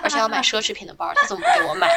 [0.05, 1.89] 而且要买奢侈品的包，他怎么不给我买？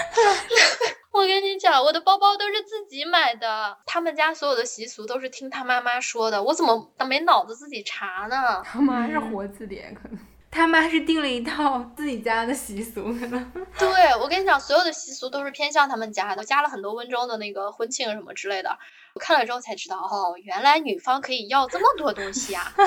[1.14, 8.64] 我跟你讲，我的包包都是自己买的，他们家所有的习俗都是听他妈妈说的，我怎么没脑子自己查呢？
[8.66, 10.18] 他妈是活字典，可能。
[10.54, 13.52] 他妈是定了一套自己家的习俗，可能。
[13.80, 18.78] 对，我跟你讲，所有的习俗都是偏向他们家的，加了很多温州的那个婚庆什么之类的。
[19.16, 22.72] 我看了之后才知道，哦，原来女方可以要这么多东西啊！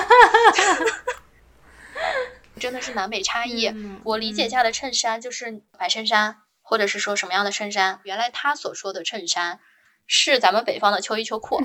[2.57, 3.67] 真的是南北差异。
[3.67, 7.99] 嗯我理解下的衬衫就是白衬衫，或者是说什么样的衬衫？
[8.03, 9.59] 原来他所说的衬衫
[10.07, 11.61] 是咱们北方的秋衣秋裤。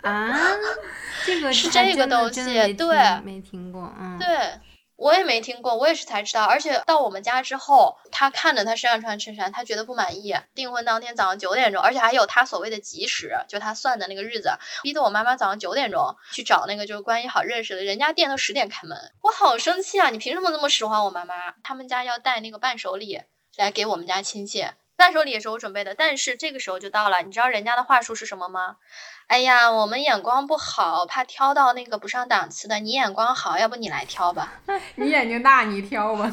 [0.00, 0.34] 啊，
[1.26, 2.42] 这个是这个东西
[2.74, 4.26] 对没听过，嗯，对，
[4.96, 6.44] 我也没听过，我也是才知道。
[6.44, 10.34] 而且到我们家之后，他看着他身上穿衬衫，他觉得不满意。
[10.54, 14.50] 订婚当天早上九点钟，而且还有他所谓的吉时，就他算的那个日子，
[14.82, 20.10] 逼得我妈妈早上九点钟去找那个就是关系好认识的，人家店都十点开门，我好生气啊！
[20.10, 21.34] 你凭什么这么使唤我妈妈？
[21.62, 23.20] 他们家要带那个伴手礼
[23.56, 28.76] 来给我们家亲戚，伴手礼也是我准备的，但是这个时候就到了，你知道人家的话术是什么吗？
[29.26, 32.78] 哎呀，我们眼光不好，怕挑到那个不上档次的。
[32.78, 34.54] 你眼光好，要不你来挑吧？
[34.96, 36.32] 你眼睛大，你挑吧。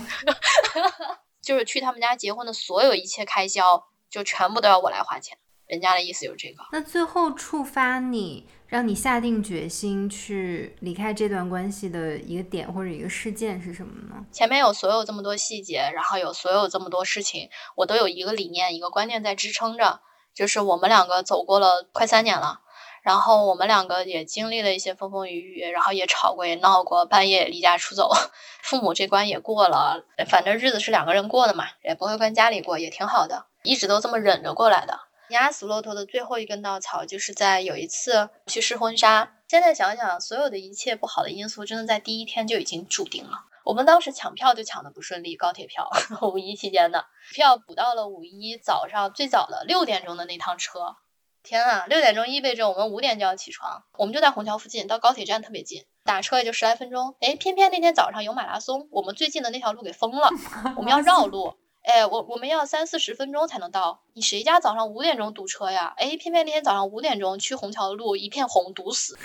[1.41, 5.37] 就是去他们家结婚的所有一切开销，就全部都要我来花钱。
[5.65, 6.63] 人家的意思就是这个。
[6.71, 14.25] 那最后触发你，让你下定决心去离开这段关系的一个点或者一个事件是什么呢？
[14.31, 19.99] 前面有所有这么多细节，然后有所有这么多事情，我都有一个理念、一个观念在支撑着，
[20.33, 22.61] 就是我们两个走过了快三年了。
[23.03, 28.09] 然后我们两个也经历了一些风风雨雨，然后也吵过也闹过，半夜离家出走，
[28.63, 34.99] 父母这关也过了，反正日子是两个人过的嘛，也不会跟家里过，也挺好的，一直都这么忍着过来的。
[35.29, 39.35] 压死骆驼的最后一根稻草，就是在有一次去试婚纱。
[39.47, 43.45] 现在想想，所有的一切不好的因素，真的在第一天就已经注定了。
[43.63, 45.89] 我们当时抢票就抢的不顺利，高铁票，
[46.21, 50.97] 五一期间的票补到了五一早上最早的六点钟的那趟车。
[51.43, 57.15] 天啊，六点钟意味着我们五点就要起床，我们就在虹桥附近，到高铁站特别近，打车也就十来分钟。
[57.19, 60.29] 哎，偏偏那天早上有马拉松，我们最近的那条路给封了，
[60.77, 61.57] 我们要绕路。
[61.83, 64.01] 哎，我我们要三四十分钟才能到。
[64.13, 65.93] 你谁家早上五点钟堵车呀？
[65.97, 69.17] 哎，偏偏那天早上五点钟去虹桥的路一片红，堵死。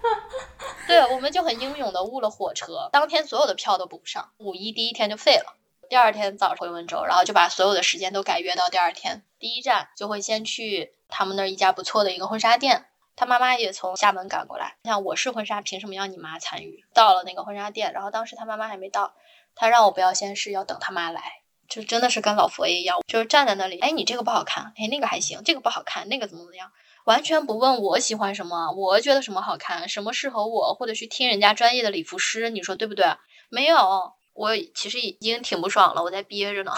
[0.86, 5.56] 对，我们就很英勇的误了火车，当天所有的票都补不上，五一第一天就废了。
[5.88, 9.24] 第二天早上回温州，然后就把所有的时间都改约到第二天。
[9.38, 14.76] 第一站就会先去他们那儿一家不错的一个婚纱店，他妈妈也从厦门赶过来。
[14.84, 16.84] 像我是婚纱，凭什么要你妈参与？
[16.92, 19.14] 到了那个婚纱店，然后当时他妈妈还没到，
[19.54, 21.39] 他让我不要先试，要等他妈来，
[21.70, 26.70] 就真的是跟老佛爷一样，就是站在那里，哎，你这个不好看，哎，那个还行，这个不好看，那个怎么怎么样，
[27.04, 33.06] 完全不问我喜欢什么，我觉得什么好看，什么适合我，或者去听人家专业的礼服师，你说对不对？
[33.48, 34.12] 没有。
[34.32, 36.72] 我其实已经挺不爽了，我在憋着呢。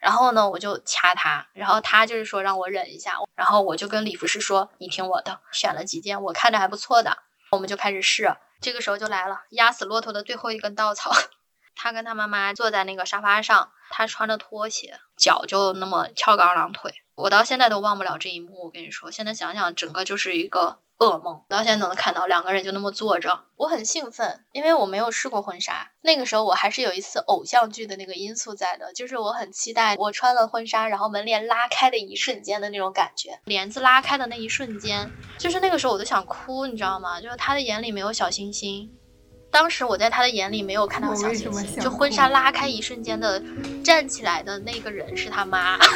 [0.00, 3.18] 然后呢，我就掐他，然后他就是说让我忍一下。
[3.34, 7.18] 然后我就跟礼服师说：“你听我的，选了几件我看着还不错的，
[7.50, 11.12] 我们就开始试。”这个时候就来了压死骆驼的最后一根稻草。
[11.76, 16.92] 他跟他妈妈坐在那个沙发上，他穿着拖鞋，脚就那么翘个二郎腿。
[17.14, 18.64] 我到现在都忘不了这一幕。
[18.64, 20.78] 我跟你说，现在想想，整个就是一个。
[20.98, 25.90] 噩梦，到现在都能看到两个人就那么坐着，我很兴奋，因为我没有试过婚纱。
[26.00, 33.40] 那个时候我还是有一次偶像剧的那个因素在的，就是我很期待我穿了婚纱，然后门帘拉开的一瞬间的那种感觉。
[33.46, 37.20] 帘子拉开的那一瞬间，就是那个时候我都想哭，你知道吗？
[37.20, 38.88] 就是他的眼里没有小星星，
[39.52, 43.40] 当时我在他的眼里没有看到小星星，就婚纱拉开一瞬间的
[43.84, 45.78] 站起来的那个人是他妈。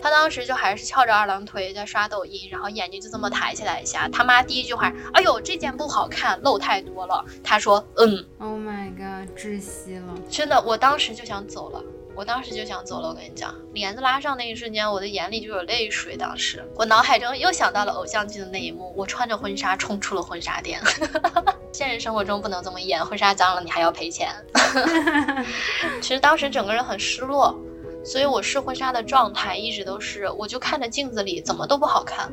[0.00, 4.08] 他当时就还是翘着二郎腿在刷抖音，然后眼睛就这么抬起来一下。
[4.08, 8.24] 他妈第一句话：“哎呦，这件不好看，露太多了。”他说：“嗯。
[8.38, 10.14] ”Oh my god，窒息了！
[10.30, 13.08] 真的，我当时就想走了，我当时就想走了。
[13.08, 16.16] 我跟你讲，帘子拉上那一瞬间，我的眼里就有泪水。
[16.16, 20.80] 当时我脑海中又想到了偶像剧的那一幕，我穿着婚纱冲出了婚纱店。
[21.72, 24.28] 现实生活中不能这么演，婚纱脏了你还要赔钱。
[26.02, 27.58] 其实当时整个人很失落。
[28.04, 32.28] 所以我试婚纱的状态一直都是，我就看着镜子里怎么都不好看，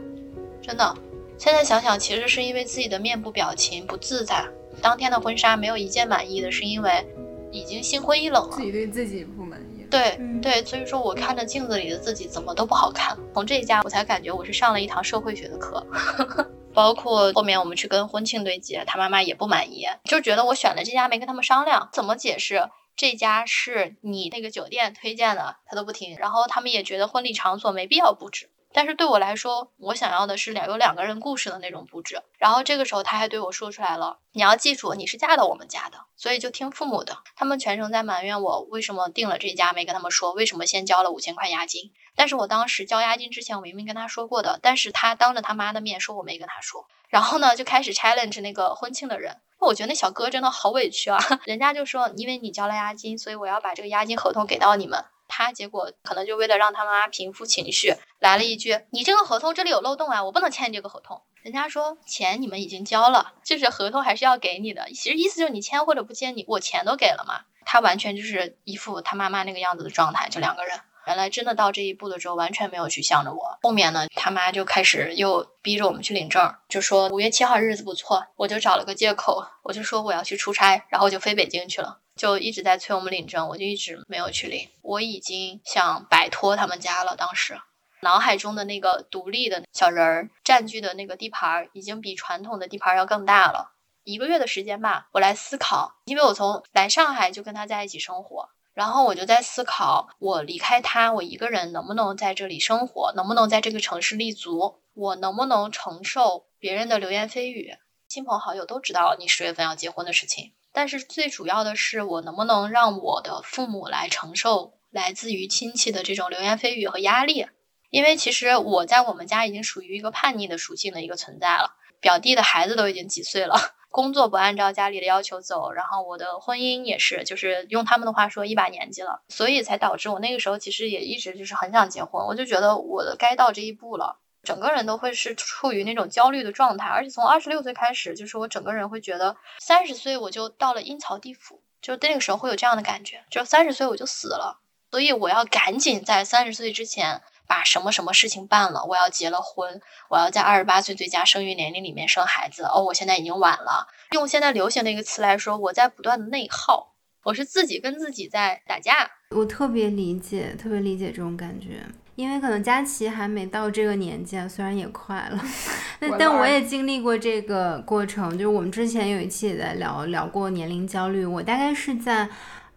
[0.64, 0.98] 真的。
[1.38, 4.44] 现在想想，其实是因为自己的面部表情不自在。
[4.82, 7.06] 当天的婚纱没有一件满意的，是因为
[7.52, 8.56] 已经心灰意冷了。
[8.56, 9.62] 自己对自己不满。
[9.90, 13.18] 对对，所以说我看着镜子里的自己怎么都不好看。
[13.34, 15.86] 从这一家我才感觉我是上了一堂社会学的课，
[16.74, 22.70] 包括后面我们去跟婚庆对接，他妈妈也不满意，就觉得我选的这家没跟他们商量，怎么解释？
[22.96, 26.18] 这家是你那个酒店推荐的，他都不听。
[26.18, 28.50] 然后他们也觉得婚礼场所没必要布置。
[28.72, 32.22] 但是对我来说，我想要的是两有两个人故事的那种布置。
[32.38, 41.92] 然后这个时候他还对我说出来了：“你要记住，你是嫁到我们家的，所以就听父母的。”他们全程在埋怨我为什么订了这家没跟他们说，为什么先交了五千块押金。
[42.16, 44.60] 但是我当时交押金之前，我明明跟他说过的。
[44.62, 49.42] 但是他当着他妈的面说我没跟他说，然后呢就开始 challenge 那个婚庆的人。
[49.58, 51.20] 我觉得那小哥真的好委屈啊！
[51.44, 55.04] 人家就说，因为你交了押金，所以我要把这个押金合同给到你们。
[55.30, 64.90] 他结果可能就为了让他妈平复情绪，来了一句：“你这个合同这里有漏洞啊，我不能签这个合同。”人家说钱你们已经交了，就是合同还是要给你的。
[64.90, 67.46] 其实意思就是你签或者不签，你我钱都给了嘛。
[67.66, 70.82] 他完全就是一副他妈妈那个样子的状态，这两个人。
[71.08, 73.58] 原来真的到这一步的时候，完全没有去向着我。
[73.64, 84.68] 后面呢，他妈就开始又逼着我们去领证，就说五月七号日子不错，我就找了个借口，我就说我要去出差，然后就飞北京去了，就一直在催我们领证，我就一直没有去领。
[84.82, 87.58] 我已经想摆脱他们家了，当时
[88.02, 93.72] 脑海中的那个独立的小人儿占据的那个地盘，已经比传统的地盘要更大了。
[94.04, 98.50] 一个月的时间吧，我来思考，因为我从来上海就跟他在一起生活。
[98.74, 107.78] 然后我就在思考，我离开他，我一个人能不能在这里生活，能不能在这个城市立足，我能不能承受别人的流言蜚语？
[108.10, 117.48] 亲朋好友都知道你十月份要结婚的事情，但是最主要的是，我能不能让我的父母来承受来自于亲戚的这种流言蜚语和压力？
[117.90, 123.58] 因为其实我在我们家已经属于一个叛逆的属性的一个存在了，表弟的孩子都已经几岁了。
[123.90, 144.60] 工作不按照家里的要求走，然后我的婚姻也是，就是用他们的话说一把年纪了，所以才导致我那个时候其实也一直就是很想结婚，我就觉得我的该到这一步了，整个人都会是处于那种焦虑的状态，而且从二十六岁开始，就是我整个人会觉得三十岁我就到了阴曹地府，就那个时候会有这样的感觉，就三十岁我就死了，
[144.92, 147.22] 所以我要赶紧在三十岁之前。
[147.50, 148.86] 把什么什么事情办了？
[148.86, 152.62] 我要结了婚，我要在二十八岁最佳生育年龄里面生孩子。
[152.66, 153.88] 哦，我现在已经晚了。
[154.12, 159.10] 用现在流行的一个词来说，我在不断的内耗，我是自己跟自己在打架。
[159.36, 161.84] 我特别理解，特别理解这种感觉，
[162.20, 165.42] 因为可能佳琪还没到这个年纪啊，虽然也快了，
[166.02, 168.32] 但但我也经历过这个过程。
[168.34, 172.28] 就是我们之前有一期也在聊聊过年龄焦虑，我大概是在。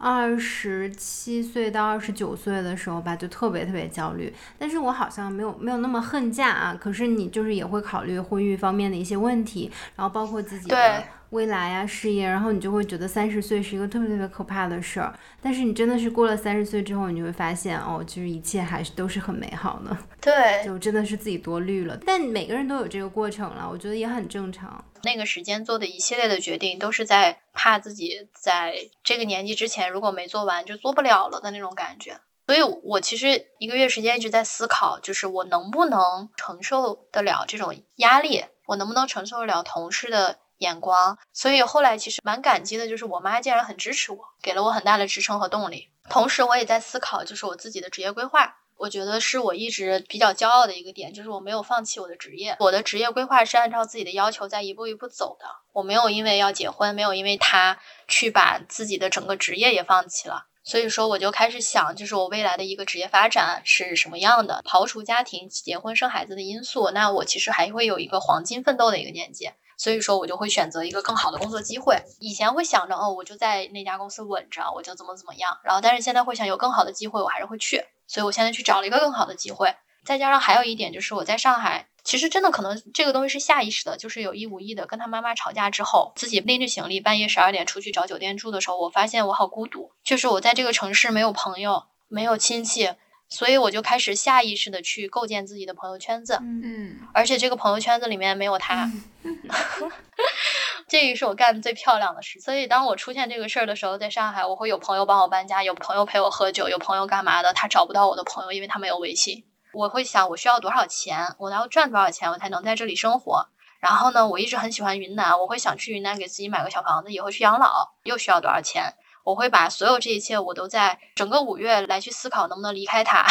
[0.02, 6.76] 二十七岁到二十九岁的时候吧，就特别特别焦虑，但是我好像没有没有那么恨嫁啊。
[6.78, 11.04] 可是你就是也会考虑婚育方面的一些问题，然后包括自己的。
[11.30, 15.14] 未来啊，事业，然后你就会觉得三十岁是一个特别特别可怕的事儿。
[15.40, 19.96] 但是你真的是过了三十岁之后，你就会发现，哦，其实一切还是都是很美好的。
[20.20, 21.98] 对，就真的是自己多虑了。
[22.04, 24.84] 但每个人都有这个过程了，我觉得也很正常。
[25.02, 32.20] 那个时间做的一系列的决定，都是在怕自己在这个年纪之前如果没做完就做不了了的那种感觉。
[32.46, 40.38] 所以我其实一个月时间一直在思考，就是我能不能承受得了这种压力，我能不能承受得了同事的。
[40.58, 45.88] 眼光，所以后来其实蛮感激的，就是我妈竟然很支持我，给了我很大的支撑和动力。
[46.08, 48.58] 同时，我也在思考，就是我自己的职业规划。
[48.82, 52.56] 我觉得是我一直比较骄傲的一个点，就是我没有放弃我的职业。
[52.58, 55.46] 我的职业规划是按照自己的要求在一步一步走的。
[55.72, 57.78] 我没有因为要结婚，没有因为他
[58.08, 60.46] 去把自己的整个职业也放弃了。
[60.64, 64.64] 所以说，我就开始想，就是我未来的一个职业发展是什么样的。
[64.66, 69.48] 刨除家庭、结婚、生孩子的因素，那我其实还会有一个黄金奋斗的一个年纪。
[69.78, 72.02] 所以说，我就会选择一个更好的工作机会。
[72.18, 75.56] 以前会想着，哦，我就在那家公司稳着，我就怎么怎么样。
[75.62, 77.84] 然后，但是现在会想，有更好的机会，我还是会去。
[78.06, 79.74] 所以我现在去找了一个更好的机会。
[80.04, 92.92] 再加上还有一点，就是我在上海，其实真的可能这个东西是下意识的，就是有意无意的跟他妈妈吵架之后，自己拎着行李半夜十二点出去找酒店住的时候，我发现我好孤独，就是我在这个城市没有朋友，没有亲戚。
[93.28, 98.92] 所以我就开始下意识的去构建自己的朋友圈子，嗯，而且这个朋友圈子里面没有他，
[100.92, 102.38] 这个是我干的最漂亮的事。
[102.38, 109.42] 所以当我出现这个事儿的时候，在上海，我会有朋友帮我搬家，有朋友陪我喝酒，有朋友干嘛的，他找不到我的朋友，因为他没有微信。
[109.72, 113.48] 我会想，我需要多少钱，我要赚多少钱，我才能在这里生活。
[113.80, 118.92] 然后呢，我一直很喜欢云南，我会想去云南给自己买个小房子，以后去养老，又需要多少钱？
[119.24, 123.24] 我会把所有这一切，我都在整个五月来去思考能不能离开他，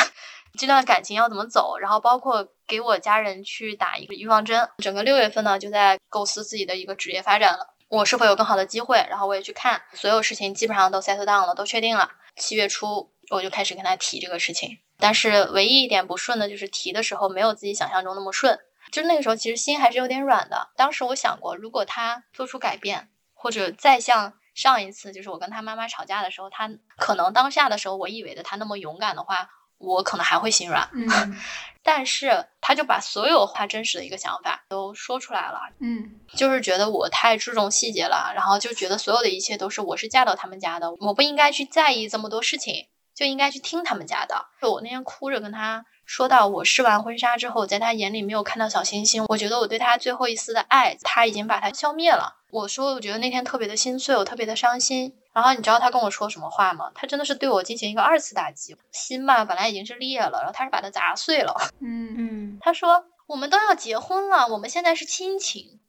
[0.58, 4.70] 这段感情要怎么走，然后包括给我家人去打一个预防针。
[4.78, 8.97] 整个六月份呢，就在构思自己的一个职业发展了，我是否有更好的机会？
[9.10, 12.12] 然后我也去看，所有事情基本上都 set down 了，都确定了。
[12.36, 18.60] 七月初我就开始跟他提这个事情，但是唯一一点不顺的就是提的时候没有自己想象中那么顺，
[18.91, 20.70] 就那个时候其实心还是有点软的。
[20.76, 24.34] 当时我想过，如果他做出改变，或者再像。
[24.54, 29.49] 上一次就是我跟他妈妈吵架的时候，他可能当下的时候，我以为的他那么勇敢的话，
[29.82, 30.89] 我可能还会心软。
[30.93, 31.07] 嗯，
[31.84, 35.59] 但是他就把所有他真实的一个想法都说出来了。
[35.79, 44.45] 嗯，就是觉得我太注重细节了，然后就觉得所有的一切都是我是嫁到他们家的，我不应该去在意这么多事情，就应该去听他们家的。
[44.61, 45.86] 就我那天哭着跟他。
[46.03, 52.36] 说到我试完婚纱之后，在他眼里没有看到小星星，我觉得我对他最后一丝的爱，他已经把它消灭了。
[52.49, 55.13] 我说，我觉得那天特别的心碎，我特别的伤心。
[55.34, 56.91] 然后你知道他跟我说什么话吗？
[56.93, 61.53] 他真的是对我进行一个二次打击，心吧本来已经是裂了，然后他是把它砸碎了。
[61.79, 65.79] 嗯嗯，他说我们都要结婚了，我们现在是亲情。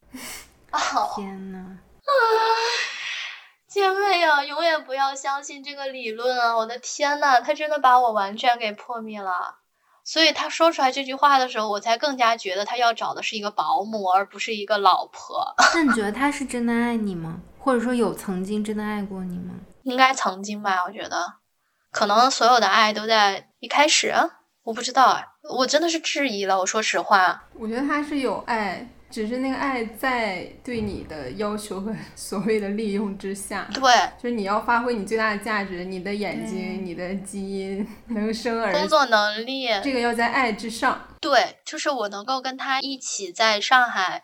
[0.70, 0.80] 啊，
[1.16, 1.78] 天呐。
[3.68, 6.54] 姐妹啊，永远不要相信这个理论啊！
[6.54, 9.60] 我的天呐，他真的把我完全给破灭了。
[10.04, 15.54] 所以他说出来这句话的时候，我才更加觉得他要找的是一个保姆，而不是一个老婆。
[15.74, 17.40] 那你觉得他是真的爱你吗？
[17.62, 19.54] 或者说有曾经真的爱过你吗？
[19.84, 21.34] 应该曾经吧，我觉得，
[21.92, 24.12] 可能所有的爱都在一开始，
[24.64, 25.22] 我不知道，
[25.56, 26.58] 我真的是质疑了。
[26.58, 28.88] 我说实话，我觉得他是有爱。
[29.12, 33.82] 只是那个爱在对你的要求和 所谓的利用之下，对，
[34.16, 40.98] 就是你要发挥你最大的价值，你的眼睛、你的基因 能生儿，工作能力，这个要在爱之上。
[41.20, 44.22] 对，就是我能够跟他一起在上海。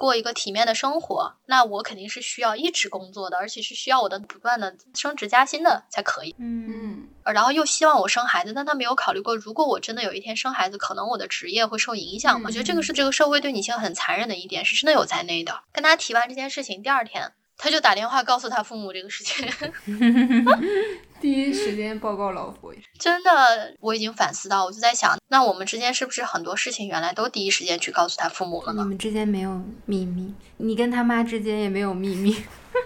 [0.00, 6.34] 过一个体面的生活，那我肯定是需要一直工作的，而且是需要我的不断的升职加薪的才可以。
[6.38, 12.42] 嗯，然后又希望我生孩子，但他没有考虑过，如果我真的有一天生孩子，可能我的职业会受影响。
[12.42, 15.60] 我觉得这个是这个社会对女性很残忍的一点，是真的有在内的。
[15.70, 17.32] 跟他提完这件事情，第二天。
[17.62, 19.46] 他就打电话告诉他父母这个事情，
[21.20, 22.72] 第一时间报告老婆。
[22.98, 28.82] 真的，我已经反思到，我就在想，那我们之间是不是很多事情原来都第一时间去告诉他父母了呢？
[28.82, 32.36] 你们之间没有秘密，你跟他妈之间也没有秘密，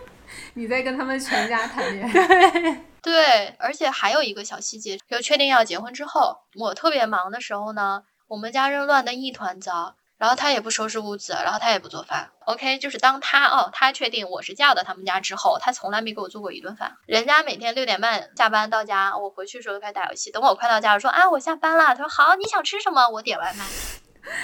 [0.55, 2.85] 你在跟他们全家谈恋爱。
[3.01, 9.95] 对，而且还有一个小细节，就确定要结婚之后，我特别忙的时候呢，我们家人乱的一团糟。
[10.25, 12.31] 然后他也不收拾屋子，然后他也不做饭。
[12.47, 16.97] OK，就是当他哦，他确定我是嫁到他们家之后，他从来没给我做过一顿饭。
[17.05, 20.31] 人家每天六点半下班到家，我回去的时候就开始打游戏。
[20.31, 21.89] 等我快到家，我说啊，我下班了。
[21.89, 23.07] 他说好，你想吃什么？
[23.07, 23.66] 我点外卖。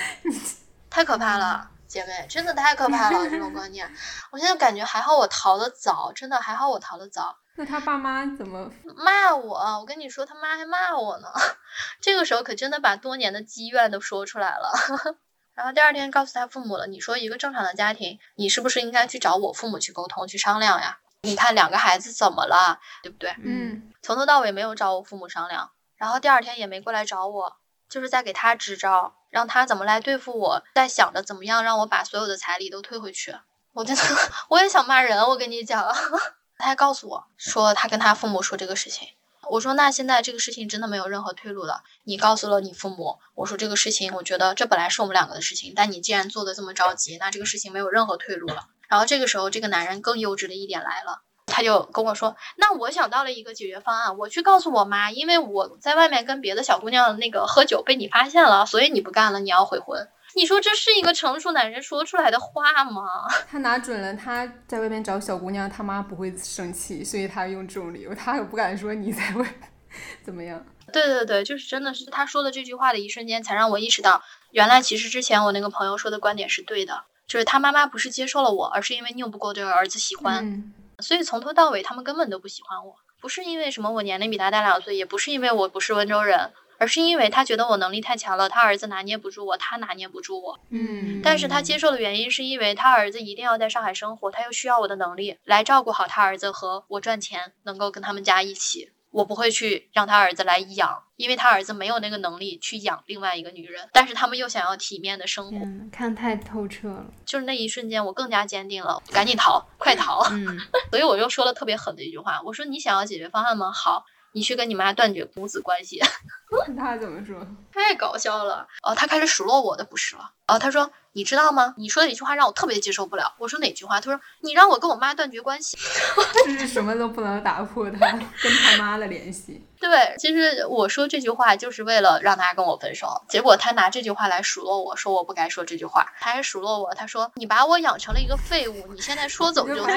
[0.91, 3.91] 太可怕了，姐妹，真的太可怕了，这种观念。
[4.33, 7.39] 我现在感觉还好，我逃得早，真的还好，我逃得早。
[7.57, 9.57] 那他爸妈怎么骂我？
[9.81, 11.29] 我跟你说，他妈还骂我呢。
[12.03, 15.17] 这个时候可真的把多年的积怨都说出来了。
[15.55, 16.87] 然后第二天告诉他父母了。
[16.87, 20.99] 你说一个正常的家庭，你是不是应该去找我父母去沟通、去商量呀？
[21.23, 23.35] 你看两个孩子怎么了，对不对？
[23.45, 23.93] 嗯。
[24.03, 27.57] 从头到尾没有找我父母商量，然后第二天也没过来找我，
[27.89, 33.37] 就是在给他支招，让他怎么来对付我，在想着怎么样让我把所有的彩礼都退回去。
[33.73, 34.03] 我真的
[34.49, 35.95] 我也想骂人，我跟你讲。
[36.57, 39.09] 他还告诉我说他跟他父母说这个事情。
[39.51, 41.83] 我说那现在这个事情真的没有任何退路了。
[42.05, 48.69] 你告诉了你父母，我说这个事情，我觉得这本来是我们两个的事情，但你既然做的这么着急，那这个事情没有任何退路了。
[48.89, 51.23] 然后这个时候，这个男人更幼稚的一点来了，
[51.61, 60.09] 他就跟我说，那我想到了一个解决方案，我去告诉我妈，因为我在外面跟别的小姑娘那个喝酒被你发现了，所以你不干了，你要悔婚。
[60.35, 63.03] 你说这是一个成熟男人说出来的话吗？
[63.51, 69.55] 他拿准了他在外面找小姑娘，他妈不会生气，所以他用这种理由，他也不敢说你在外
[70.25, 70.65] 怎么样。
[70.91, 86.53] 对对对，就是真的是他说的这句话的一瞬间，才让我意识到，原来其实之前我那个朋友说的观点是对的，就是他妈妈不是接受了我，而是因为拗不过这个儿子喜欢，所以从头到尾他们根本都不喜欢我，不是因为什么我年龄比他大两岁，也不是因为我不是温州人。
[86.83, 90.59] 而是因为他觉得我能力太强了，他儿子拿捏不住我，他拿捏不住我。
[90.71, 98.93] 嗯，但是他接受的原因是因为他儿子一定要在上海生活，他又需要我的能力来照顾好他儿子和我赚钱，能够跟他们家一起。
[99.11, 103.89] 我不会去让他儿子来养，因为他儿子没有那个能力去养另外一个女人。
[103.93, 105.59] 但是他们又想要体面的生活，
[105.91, 107.07] 看太透彻了。
[107.25, 110.23] 就是那一瞬间，我更加坚定了，赶紧逃，快逃。
[110.31, 110.59] 嗯，
[110.91, 113.73] 所以我又说了特别狠的一句话，我说你想要解决方案吗？
[113.73, 114.05] 好。
[114.33, 116.01] 你去跟你妈断绝母子关系，
[116.79, 117.47] 他怎么说？
[117.73, 118.95] 太搞笑了哦！
[118.95, 120.59] 他开始数落我的不是了哦。
[120.59, 121.75] 他说：“你知道吗？
[121.79, 125.79] 你说的一句话让我特别接受不了。”我说：“哪句话？”他说：“你让我跟我妈断绝关系。
[126.47, 129.65] ”就是什么都不能打破他跟他妈的联系。
[129.81, 139.85] 对，其实我说这句话就是为了让他跟我分手，结果他拿这句话来数落我说我不该说这句话，他还数落我，他说：“你把我养成了一个废物，你现在说走就走。”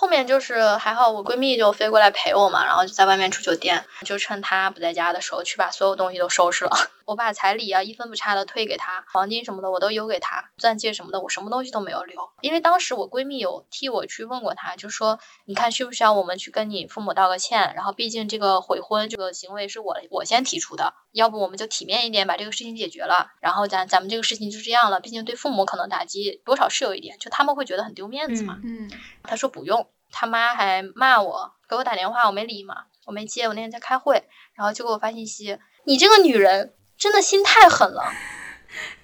[0.00, 6.70] 后面就是还好，我闺蜜就飞过来陪我嘛，然后就在外面住酒店，就趁她不在家的时候去把所有东西都收拾了。
[7.08, 17.72] 我把彩礼啊一分不差的退给他，黄金什么的我都邮给他，钻戒什么的我什么东西都没有留，因为当时我闺蜜有替我去问过她，就说你看需不需要我们去跟你父母道个歉？
[17.74, 25.00] 然后毕竟这个悔婚这个行为是我我先提出的，要不我们就体面一点把这个事情解决了，然后咱咱们这个事情就这样了。
[25.00, 28.60] 毕竟对父母可能打击多少是有一点，就他们会觉得很丢面子嘛。
[28.62, 28.90] 嗯，
[29.22, 29.88] 她说不用。
[30.10, 33.44] 他妈还骂我，给我打电话，我没理嘛，我没接。
[33.44, 38.12] 我那天在开会，然后就给我发信息：“你这个女人真的心太狠了。”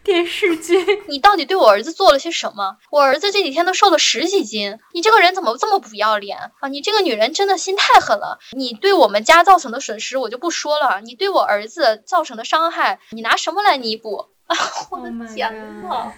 [0.05, 0.77] 电视剧，
[1.09, 2.77] 你到底对我儿子做了些什么？
[2.91, 6.69] 我儿子这几天都瘦了十几斤，你这个人怎么这么不要脸啊？
[6.69, 8.39] 你这个女人真的心太狠了。
[8.53, 14.29] 你对我们家造成的损失我就不说了，你对我儿子造成的伤害，你拿什么来弥补？
[14.47, 14.55] 啊，
[14.93, 16.13] 我的天呐！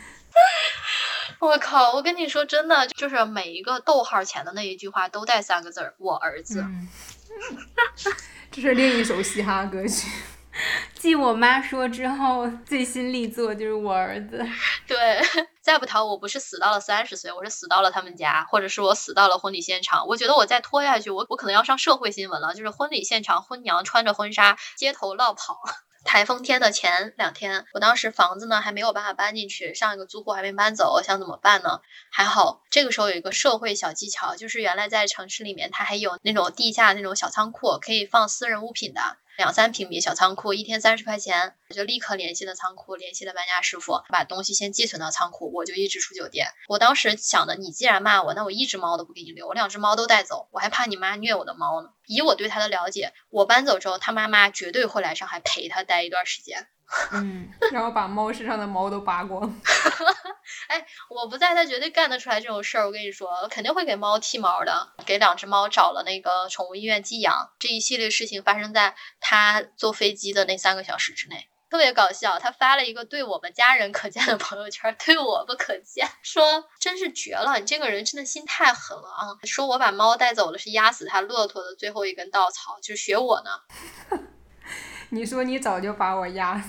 [1.38, 1.92] 我靠！
[1.92, 6.88] 我跟你说真的，就是每一个逗号前的那一句话都带三个字儿“我儿子”嗯
[8.50, 10.08] 这是另一首嘻哈歌曲。
[10.94, 14.44] 继我妈说之后，最新力作就是我儿子。
[14.88, 14.96] 对，
[15.60, 20.06] 再不逃，我不是死到了三十岁，我是死到了他们家，或者是我死到了婚礼现场。
[20.06, 25.60] 我觉得我再拖下去，我我可能要上社会新闻了，就是婚礼现场，婚娘穿着婚纱街头落跑。
[26.04, 31.80] 台风天的前两天，我当时房子呢还没有办法搬进去，上一个租户还没搬走，我想怎么办呢？
[32.12, 39.00] 还好这个时候有一个社会小技巧，就是原来在城市里面，它还有那种地下那种小仓库，可以放私人物品的。
[39.36, 46.46] 两三平米小仓库，一天三十块钱，我就立刻联系了仓库，联系了搬家师傅，把东西先寄存到仓库，我就一直住酒店。
[46.68, 51.90] 我当时想的，你既然骂我，那我一只猫都不给你留，我两只猫都带走，我还怕你妈虐我的猫呢。
[52.06, 56.68] 以我对他的了解，我搬走之后，他妈妈绝对会来上海陪他待一段时间。
[57.12, 59.42] 嗯，然后把猫身上的毛都拔光。
[60.68, 62.86] 哎，我不在，他绝对干得出来这种事儿。
[62.86, 67.50] 我跟你说，肯定会给猫剃毛的，给两只猫找了那个宠物医院寄养。
[67.58, 72.38] 这一系列事情发生在他坐飞机的那三个小时之内，特别搞笑。
[72.38, 79.22] 他发了一个对我们家人可见的朋友圈，对我不可见，说真是绝了，你这个人真的心太狠了啊！
[79.44, 83.50] 说我把猫带走了，是压死他骆驼的最后一根稻草，就学我呢。
[85.10, 86.68] 你说你早就把我压死，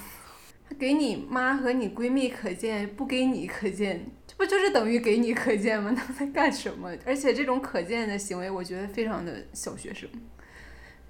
[0.77, 5.91] 给你妈和你闺蜜可见，不给你可见，这不就是等于给你可见吗？
[5.95, 6.95] 他在干什么？
[7.05, 10.07] 而且这种可见的行为，我觉得非常的小学生，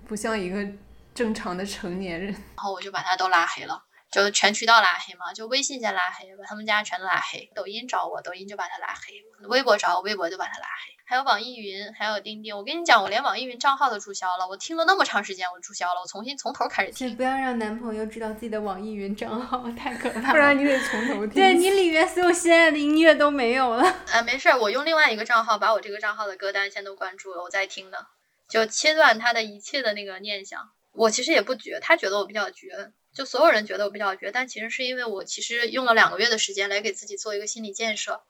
[0.05, 0.65] 不像一个
[1.13, 2.31] 正常的成年人。
[2.31, 7.49] 然后我就把他都拉黑了，就全渠道拉黑嘛，就微信先拉黑，把他们家全都拉黑。
[7.53, 9.13] 抖音找我，抖音就把他拉黑；
[9.49, 10.93] 微博找我，微博就把他拉黑。
[11.05, 12.55] 还有网易云，还有钉钉。
[12.55, 14.47] 我跟你讲，我连网易云账号都注销了。
[14.47, 17.07] 我听了那么长时间，我注销了，我重新从头开始听。
[17.07, 20.31] 请不要让男朋友知道自己的网易云账号，太可怕了。
[20.31, 21.29] 不然你得从头听。
[21.29, 23.83] 对你里面所有心爱的音乐都没有了。
[24.11, 27.97] 啊，没事儿，我用另外一个账号把我这个账号的歌单先都关注了，我在听呢，
[28.49, 30.59] 就切断他的一切的那个念想。
[30.93, 38.21] 我其实也不绝，他觉得我比较绝，就所有人觉得我比较绝，但其实是因为我其实用了两个月的时间来给自己做一个心理建设。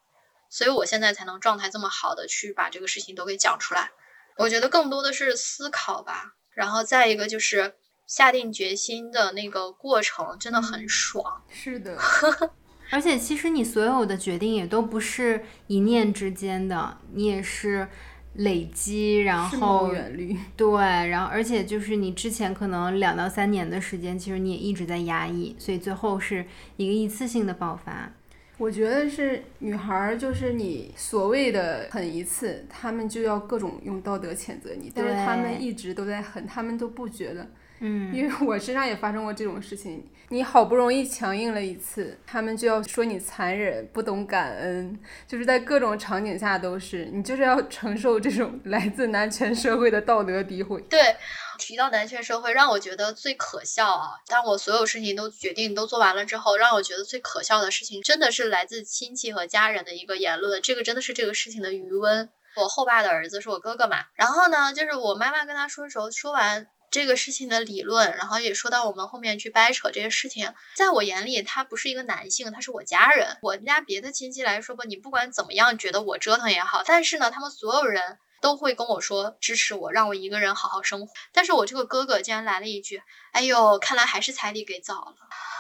[0.50, 3.92] 所以我现在才能状态这么好的去把这个事情都给讲出来。
[4.38, 7.76] 我觉得更多的是思考吧，然后再一个就是
[8.08, 11.44] 下定决心的那个过程真的很爽。
[11.52, 12.00] 是的，
[12.90, 17.90] 而且其实你所有的决定也都不是一念之间的，你也是
[18.38, 20.36] 累积，然后远虑。
[20.56, 20.80] 对，
[21.10, 26.46] 然后而且就是你之前可能两到三年的时间，其实你也一直在压抑，所以最后是
[26.78, 28.12] 一个一次性的爆发。
[28.58, 37.48] 我觉得是女孩儿，就是你所谓的狠一次，他们就要各种用道德谴责你，但是他们一直都在狠，他们都不觉得。
[37.80, 50.82] 嗯，因为我身上也发生过这种事情，你好不容易强硬了一次，他们就要说你残忍、不懂感恩，就是在各种场景下都是，你就是要承受这种来自男权社会的道德诋毁。
[50.90, 51.16] 对，
[51.60, 54.10] 提到男权社会，让我觉得最可笑啊！
[54.28, 60.62] 当我所有事情都决定都做完了之后，让我觉得最可笑的事情，真的是来自亲戚和家人的一个言论。
[60.62, 62.30] 这个真的是这个事情的余温。
[62.56, 73.38] 我后爸的儿子是我哥哥嘛，然后呢，就是我妈妈跟他说的时候，说完这个事情的理论，然后也说到我们后面去掰扯这些事情，在我眼里，他不是一个男性，他是我家人。
[73.42, 81.14] 我们家别的亲戚来说吧，你不管怎么样觉得我折腾也好，但是呢，他们所有人都会跟我说支持我，让我一个人好好生活。
[81.34, 83.02] 但是我这个哥哥竟然来了一句
[83.34, 85.16] ：“哎呦，看来还是彩礼给早了。”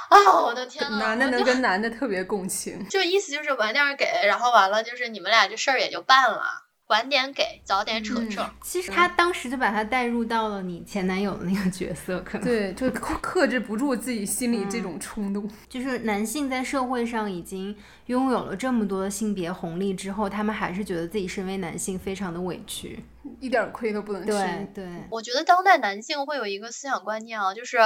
[0.10, 0.98] 啊，我的天呐！
[0.98, 2.84] 男的能跟男的特别共情。
[2.88, 8.50] 就意思就是晚点儿给，然后完了就是你们俩这事儿也就办了，晚点给，早点扯嗯扯。
[8.62, 15.50] 其实他当时就把他带入到了你前男友的那个角色，可能对，就克克制不住自己心里这种冲动。
[15.68, 17.76] 就是男性在社会上已经
[18.06, 23.04] 拥有了这么多的性别红利之后，他们还是觉得自己身为男性非常的委屈。
[23.40, 24.28] 一点亏都不能吃。
[24.28, 27.78] 对对，我觉得当代男性会有一个思想观念啊，就是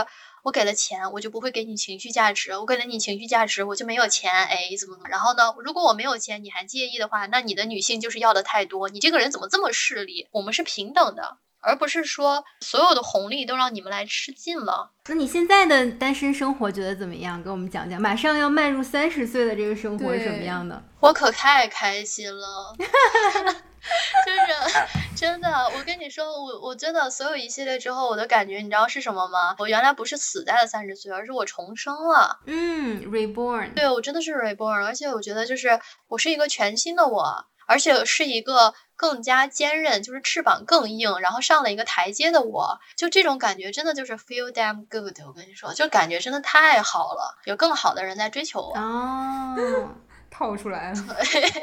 [0.44, 4.32] 我给了钱，我就不会给你情绪价值；我给了你情绪价值，我就没有钱。
[4.32, 5.10] 哎，怎么怎么？
[5.10, 10.28] 然后呢，如果我没有钱，你还介意的话，那你的女性就是要的太多，你这个人怎么这么势利？
[10.32, 14.92] 我们是平等的，而不是说所有的红利都让你们来吃尽了。
[15.08, 17.42] 那你现在的单身生活觉得怎么样？
[17.42, 18.02] 跟我们讲讲。
[18.02, 20.82] 马上要迈入三十岁的这个生活是什么样的？
[21.00, 24.86] 我可太开心了， 就是
[25.16, 29.56] 真的，我跟你说，我我真的所有一系列之后，我的感觉你知道是什么吗？
[29.58, 32.40] 我原来不是死在了三十岁，而是我重生了。
[32.46, 33.74] 嗯，reborn。
[33.74, 45.20] 对我真的是 reborn，而且我觉得就是我是一个全新的我，而且是一个更加坚韧，就是翅膀更硬，然后上了一个台阶的我，就这种感觉真的就是 feel damn good。
[45.26, 48.78] 我跟你说，就感觉真的太好了，有更好的人在追求我。
[48.78, 49.90] 哦，
[50.30, 51.00] 套出来了。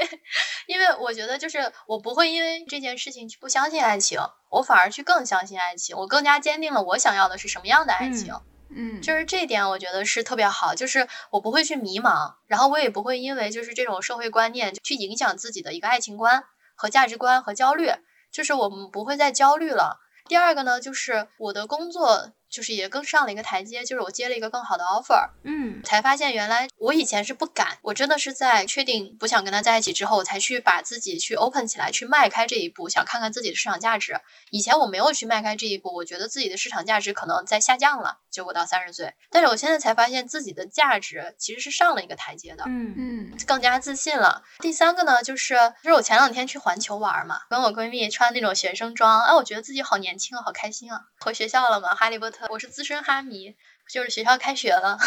[0.66, 4.18] 因为我觉得就是我不会因为这件事情去不相信爱情，
[4.50, 8.34] 我反而去更相信爱情，我更加坚定了我想要的是什么样的爱情。
[8.70, 16.42] 嗯，就是这一点，我觉得是特别好，就是我不会去迷茫，然后我也不会因为就是这种社会观念去影响自己的一个爱情观
[16.78, 17.90] 和价值观和焦虑，
[18.30, 19.98] 就是我们不会再焦虑了。
[20.28, 22.30] 第二个呢，就是我的工作。
[22.50, 34.18] 就是也更上了一个台阶，就是我接了一个更好的 offer，嗯，才发现原来我以前是不敢，我真的是在确定不想跟他在一起之后，我才去把自己去 open 起来，去迈开这一步，想看看自己的市场价值。
[34.50, 44.42] 以前我没有去迈开这一步，我觉得自己的市场价值可能在下降了，就我到三十岁，但是我现在才发现自己的价值其实是上了一个台阶的，嗯嗯，更加自信了。
[44.60, 52.37] 第三个呢，就是就是我前两天去环球玩嘛，跟我闺蜜穿那种学生装，哎，我觉得自己好年轻啊，好开心啊，回学校了嘛，哈利波特。
[52.50, 53.56] 我是资深哈迷，
[53.90, 54.98] 就是学校开学了，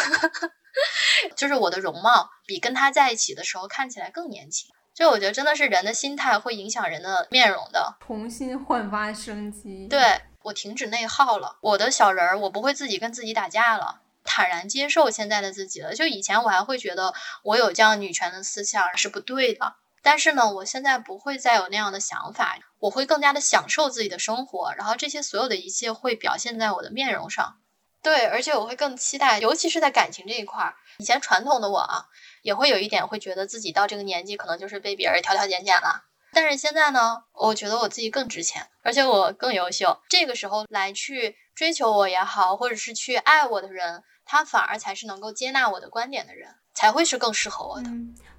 [1.36, 4.70] 就是我的容貌比跟他在一起的时候看起来更年轻。
[4.94, 9.86] 就我觉得真的是人的心态会影响人的面容的，重新焕发生机。
[9.88, 15.94] 对我停止内耗了，我的小人儿我不会自己跟自己打架了，坦然接受现在的自己了。
[15.94, 19.76] 就以前我还会觉得我有这样女权的思想是不对的。
[20.02, 27.58] 但是呢，我现在不会再有那样的想法，我会更加的享受自己的生活，然后这些所有的一切会表现在我的面容上。
[28.02, 30.74] 对，而且我会更期待，尤其是在感情这一块儿。
[30.98, 32.06] 以前传统的我啊，
[32.42, 36.02] 也会有一点会觉得自己到这个年纪可能就是被别人挑挑拣拣了。
[36.32, 40.00] 但是现在呢，我觉得我自己更值钱，而且我更优秀。
[40.08, 47.90] 这个时候来去追求我也好，或者是去爱我的人，他反而才是能够接纳我的观点的人，才会是更适合我的。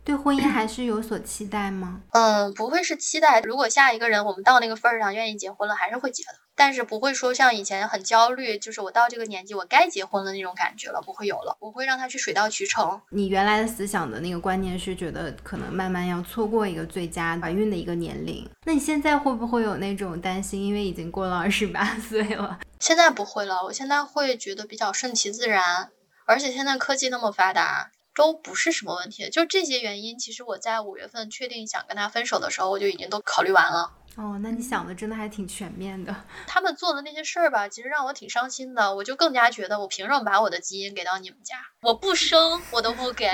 [0.05, 2.01] 对婚姻还是有所期待吗？
[2.11, 3.39] 嗯，不会是期待。
[3.39, 6.39] 如果下一个人我们到那个份儿上愿意结婚了，还是会结的。
[6.55, 11.55] 但是不会说像以前很焦虑，就是我到这个年纪我该结婚了那种感觉了，不会有了。
[11.61, 12.99] 我会让他去水到渠成。
[13.11, 18.45] 你原来的思想的那个观念是觉得可能慢慢要错过一个最佳怀孕的一个年龄。
[18.65, 20.61] 那你现在会不会有那种担心？
[20.61, 22.59] 因为已经过了二十八岁了。
[22.81, 25.89] 现在不会了，我现在会觉得比较顺其自然，
[26.25, 27.91] 而且现在科技那么发达。
[28.15, 33.91] 都不是什么问题，就这些原因，其实我在五月份确定想跟他分手的时候，我就已经都考虑完了。
[34.15, 36.15] 哦，那你想的真的还挺全面的。
[36.45, 38.95] 他们做的那些事儿吧，其实让我挺伤心的。
[38.95, 41.55] 我就更加觉得，我凭什么把我的基因给到你们家？
[41.81, 43.27] 我不生，我都不给。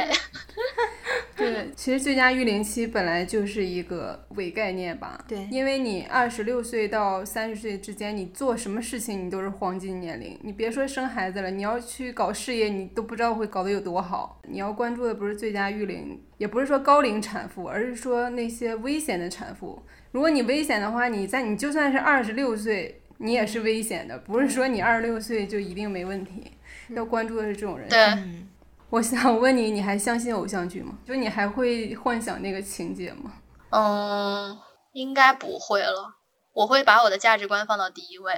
[1.35, 5.21] 对， 其实最佳育龄期本来就是一个伪概念吧。
[5.27, 10.39] 对，因为你二十六岁到三十岁之间，你做什么事情你都是黄金年龄。
[10.41, 14.39] 你别说生孩子了，你要去搞事业，你都不知道会搞得有多好。
[14.47, 19.83] 你要关注的不是最佳育龄，也不是说高龄产妇，而是说那些危险的产妇。
[20.11, 26.51] 如果你危险的话，你在你就算是二十六岁，你也是危险的，不是说你二十六岁就一定没问题。
[26.89, 27.87] 要关注的是这种人。
[27.87, 28.17] 对，
[28.89, 30.97] 我想问你，你还相信偶像剧吗？
[31.05, 33.33] 就你还会幻想那个情节吗？
[33.69, 34.57] 嗯，
[34.93, 36.15] 应该不会了。
[36.53, 38.33] 我会把我的价值观放到第一位。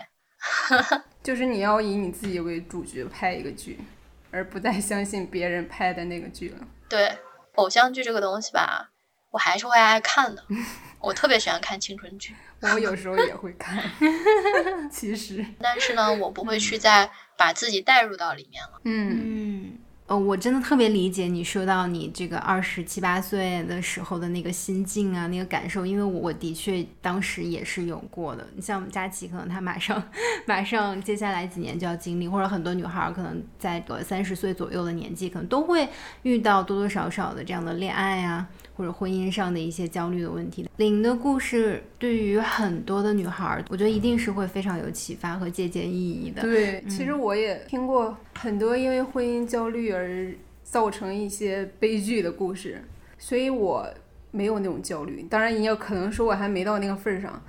[1.24, 3.80] 就是你要以你自己为主角拍一个剧，
[4.32, 6.58] 而不再相信别人拍的那个剧了。
[6.90, 7.18] 对，
[7.56, 8.90] 偶像剧这个东西吧，
[9.30, 10.44] 我还是会爱看的。
[11.02, 13.84] 我特别喜欢看青春剧， 我有时候也会看，
[14.92, 18.82] 其实，但是呢，我不会去再把自己带入到里面了。
[18.84, 19.78] 嗯嗯，
[20.08, 28.48] 呃，我真的特别理解你说到你这个二十七八岁的时候的那个心境啊，那个感受，因为我的确当时也是有过的。
[28.56, 30.04] 你像我们佳琪，可能她马上
[30.46, 35.90] 马上接下来几年就要经历，或者很多女孩可能在个三十岁左右的年纪，可能都会
[36.24, 38.48] 遇到多多少少的这样的恋爱啊。
[38.76, 46.42] 或者婚姻上的一些焦虑的问题，零的故事对于很多的女孩，我觉得一定是会非常有启发和借鉴意义的。
[46.42, 52.84] 对，其实我也听过很多因为婚姻焦虑而造成一些悲剧的故事，
[53.18, 53.88] 所以我
[54.32, 55.26] 没有那种焦虑。
[55.30, 57.44] 当然，也有可能说我还没到那个份儿上，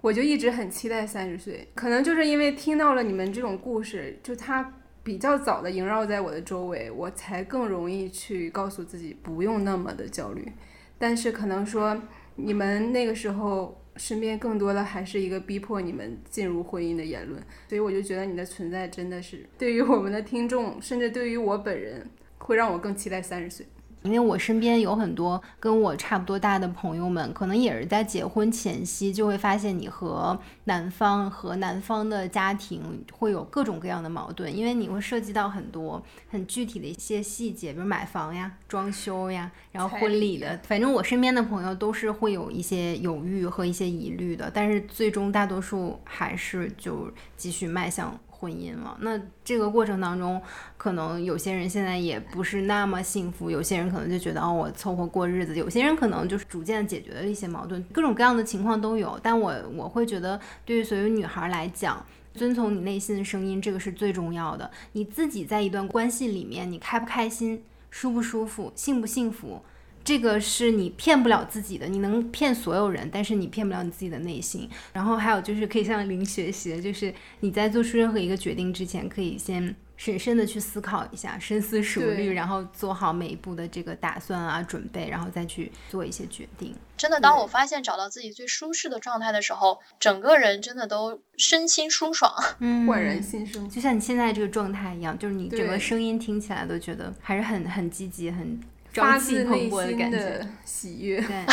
[0.00, 1.68] 我就一直很期待三十岁。
[1.74, 4.72] 可能就是因为听到了你们这种故事，就它
[5.04, 10.52] 比较早的萦绕在我的周围，我才更容易去告诉自己不用那么的焦虑。
[10.98, 12.00] 但是可能说，
[12.36, 23.66] 你们那个时候身边更多的还是一个逼迫你们进入婚姻的言论，所以我就觉得你的存在真的是对于我们的听众，甚至对于我本人，会让我更期待三十岁。
[24.02, 48.18] 因为我身边有很多跟我差不多大的朋友们，可能也是在结婚前夕就会发现你和男方和男方的家庭会有各种各样的矛盾，因为你会涉及到很多很具体的一些细节，比如买房呀、装修呀，然后婚礼的，反正我身边的朋友都是会有一些犹豫和一些疑虑的，但是最终大多数还是就继续迈向。
[48.42, 48.98] 婚姻了。
[49.00, 50.42] 那这个过程当中，
[50.76, 59.16] 可能有些人现在也不是那么幸福，有些人可能就觉得哦，我凑合过日子，有些人可能就是逐渐解决了一些矛盾，各种各样的情况都有。
[59.22, 64.68] 但我我会觉得，对于所有女孩来讲，遵从你内心的声音，这个是最重要的。
[64.92, 69.62] 你自己在一段关系里面，你开不开心，舒不舒服，幸不幸福？
[70.04, 74.68] 这个是你骗不了自己的，你能骗所有人，但是你骗不了你自己的内心。
[74.92, 86.74] 然后还有就是可以向林学习，就是你在做出任何一个决定之前，可以先审慎的去思考一下，深思熟虑，然后做好每一步的这个打算啊、准备，然后再去做一些决定。
[86.96, 98.58] 真的，当我发现找到自己最舒适的状态的时候，整个人真的都身心舒爽， 嗯，焕然新生，就像你现在这个状态一样，就是你整个声音听起来都觉得还是很很积极、很。
[98.94, 101.44] 发自内心的 喜悦，对，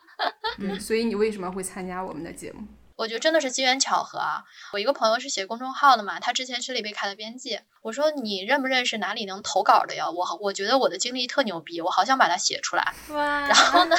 [0.58, 2.66] 嗯，所以你为什么会参加我们的节目？
[2.96, 4.44] 我觉得真的是机缘巧合啊！
[4.72, 7.58] 我一个朋友是写公众号的嘛，他之前是李贝卡的编辑。
[7.82, 10.08] 我说你认不认识哪里能投稿的呀？
[10.08, 12.94] 我我觉得我的经历特牛逼，我好想把它写出来。
[13.08, 13.40] 哇！
[13.48, 13.96] 然后呢，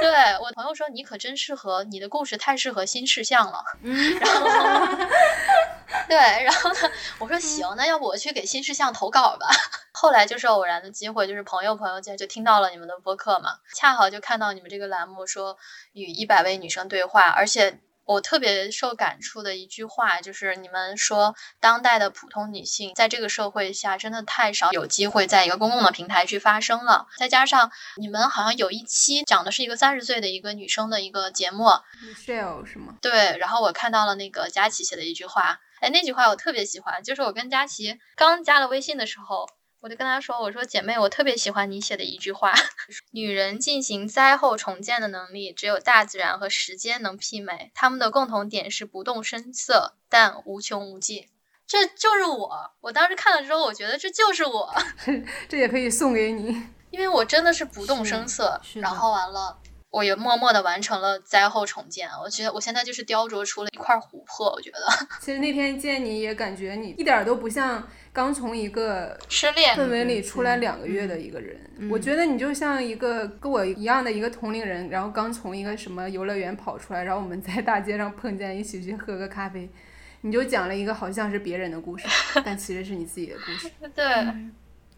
[0.00, 0.10] 对
[0.42, 3.62] 我朋友说你可真适合，你的故事太适合新事项了。
[3.82, 4.18] 嗯。
[4.18, 5.04] 然后，
[6.08, 6.90] 对，然后呢，
[7.20, 9.46] 我说行，那要不我去给新事项投稿吧。
[9.94, 15.56] 后来就是偶然的机会，就是朋友朋友间就听到了你们的播客嘛，恰好就看到你们这个栏目说
[15.92, 17.78] 与一百位女生对话，而且。
[18.08, 27.06] 我特别受感触的一句话，就是你们说当代的普通女性在这个社会下真的太少有机会在一个公共的平台去发声了。
[27.18, 31.64] 再加上你们好像有一期讲的是一个三十岁的一个女生的一个节目
[32.02, 32.96] ，Michelle 是吗？
[33.00, 39.48] 对，然后我看到了那个佳琪写的一句话，哎，那句话我特别喜欢，就是我跟佳琪刚加了微信的时候。
[39.80, 42.52] 我就跟她说：“我说姐妹，我特别喜欢你写的一句话，
[43.14, 47.70] 女人进行灾后重建的能力，只有大自然和时间能媲美。
[47.76, 51.28] 他们的共同点是不动声色，但无穷无尽。
[51.68, 52.50] 这就是我。
[52.80, 54.74] 我当时看了之后，我觉得这就是我。
[55.48, 56.60] 这也可以送给你，
[56.90, 58.60] 因为我真的是不动声色。
[58.74, 59.58] 然后完了。”
[59.90, 64.52] 我也默默的完成了灾后重建，我觉得我现在就是雕琢出了一块琥珀。
[64.52, 64.78] 我觉得，
[65.18, 71.58] 其实那天见你也感觉你一点都不像刚从一个失恋氛围里出来两个月的一个人。
[71.90, 79.70] 我觉得你就像一个跟我一样的一个同龄人，然后刚从一个什么游乐园跑出来，然后我们在大街上碰见，一起去喝个咖啡，
[80.22, 82.06] 你就讲了一个好像是别人的故事，
[82.44, 83.70] 但其实是你自己的故事。
[83.94, 84.04] 对。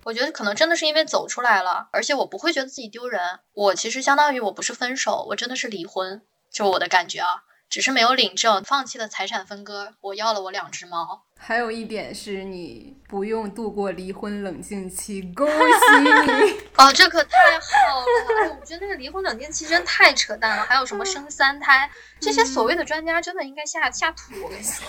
[0.02, 3.40] 我觉得可能真的是因为走出来了，而且我不会觉得自己丢人。
[3.52, 11.24] 我其实相当于我不是分手，我真的是离婚，就我的感觉啊，只是没有领证，放弃了财产分割，我要了我两只猫。
[11.42, 15.54] 还有一点是你不用度过离婚冷静期，恭喜
[16.02, 16.60] 你！
[16.76, 18.44] 哦，这可太好了！
[18.44, 20.62] 哎，我觉得那个离婚冷静期真太扯淡了。
[20.64, 24.34] 还有什么生三胎，这些所谓的专家真的应该下下土。
[24.44, 24.86] 我跟你说，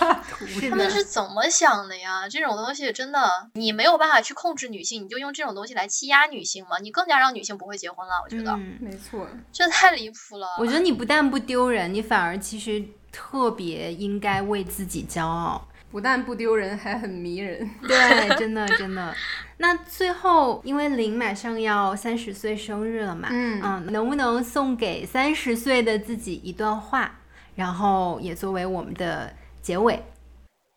[0.68, 2.28] 他们是怎么想的呀？
[2.28, 6.76] 这种东西真的，你没有办法去控制女性，你就用这种东西来欺压女性吗？
[6.82, 8.14] 你更加让女性不会结婚了。
[8.22, 10.46] 我觉得，没错，这太离谱了。
[10.58, 15.66] 我觉得你不但不丢人，你反而其实特别应该为自己骄傲。
[15.92, 17.70] 不但不丢人，还很迷人。
[17.86, 19.14] 对，真的真的。
[19.58, 27.20] 那最后，因为林马上要三十岁生日了嘛，嗯嗯，能不能送给三十岁的自己一段话，
[27.54, 30.02] 然后也作为我们的结尾？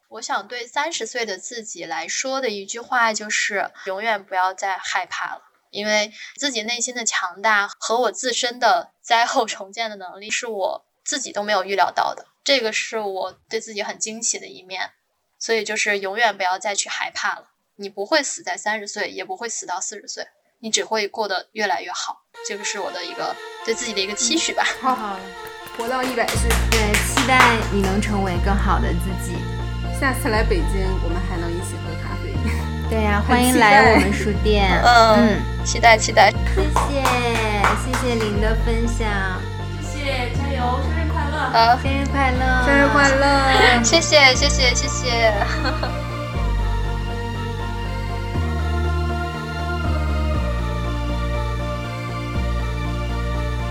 [0.10, 5.42] 我想对三十岁的自己来说的一句话就是：永远不要再害怕了，
[5.72, 12.28] 因为自己内心的强大和我自身的灾后重建的能力，是我自己都没有预料到的。
[12.44, 14.92] 这个是我对自己很惊喜的一面。
[15.38, 20.26] 所以就是永远不要再去害怕了，你不会死在三十岁，也不会死到四十岁，
[20.60, 22.24] 你只会过得越来越好。
[22.48, 24.64] 这个是我的一个对自己的一个期许吧。
[24.82, 25.20] 好，好，
[25.78, 29.38] 活到一百岁，对，期待你能成为更好的自己。
[30.00, 32.34] 下次来北京，我们还能一起喝咖啡。
[32.90, 34.70] 对呀，欢迎来我们书店。
[34.84, 36.32] 嗯，期待期待。
[36.32, 37.04] 谢谢，
[37.84, 39.42] 谢谢您的分享。
[39.82, 41.05] 谢谢，加油。
[41.52, 43.84] 好，生日快乐，生日快乐！
[43.84, 45.34] 谢谢，谢谢，谢谢。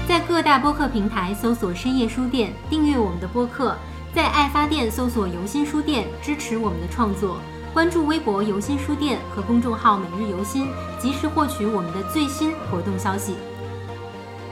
[0.06, 3.74] 在各大播客平台搜索“深夜书店”，订阅我们的播客；
[4.14, 7.38] 在爱发电搜索“游心书店”，支持我们的创作。
[7.72, 10.68] 关注微博“游心书店”和公众号“每日游心”，
[11.00, 13.34] 及时获取我们的最新活动消息。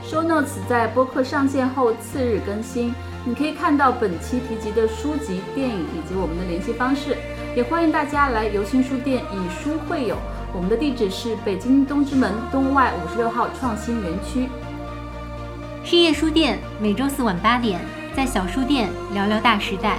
[0.05, 2.93] Show Notes 在播客上线后次日更新。
[3.25, 7.15] 你可以看到本期提及的书籍、电影以及我们的联系方式，
[7.55, 10.17] 也欢迎大家来游心书店以书会友。
[10.53, 14.49] 我们的地址是北京东直门东外五十六号创新园区。
[15.85, 17.79] 深夜书店每周四晚八点，
[18.13, 19.97] 在小书店聊聊大时代。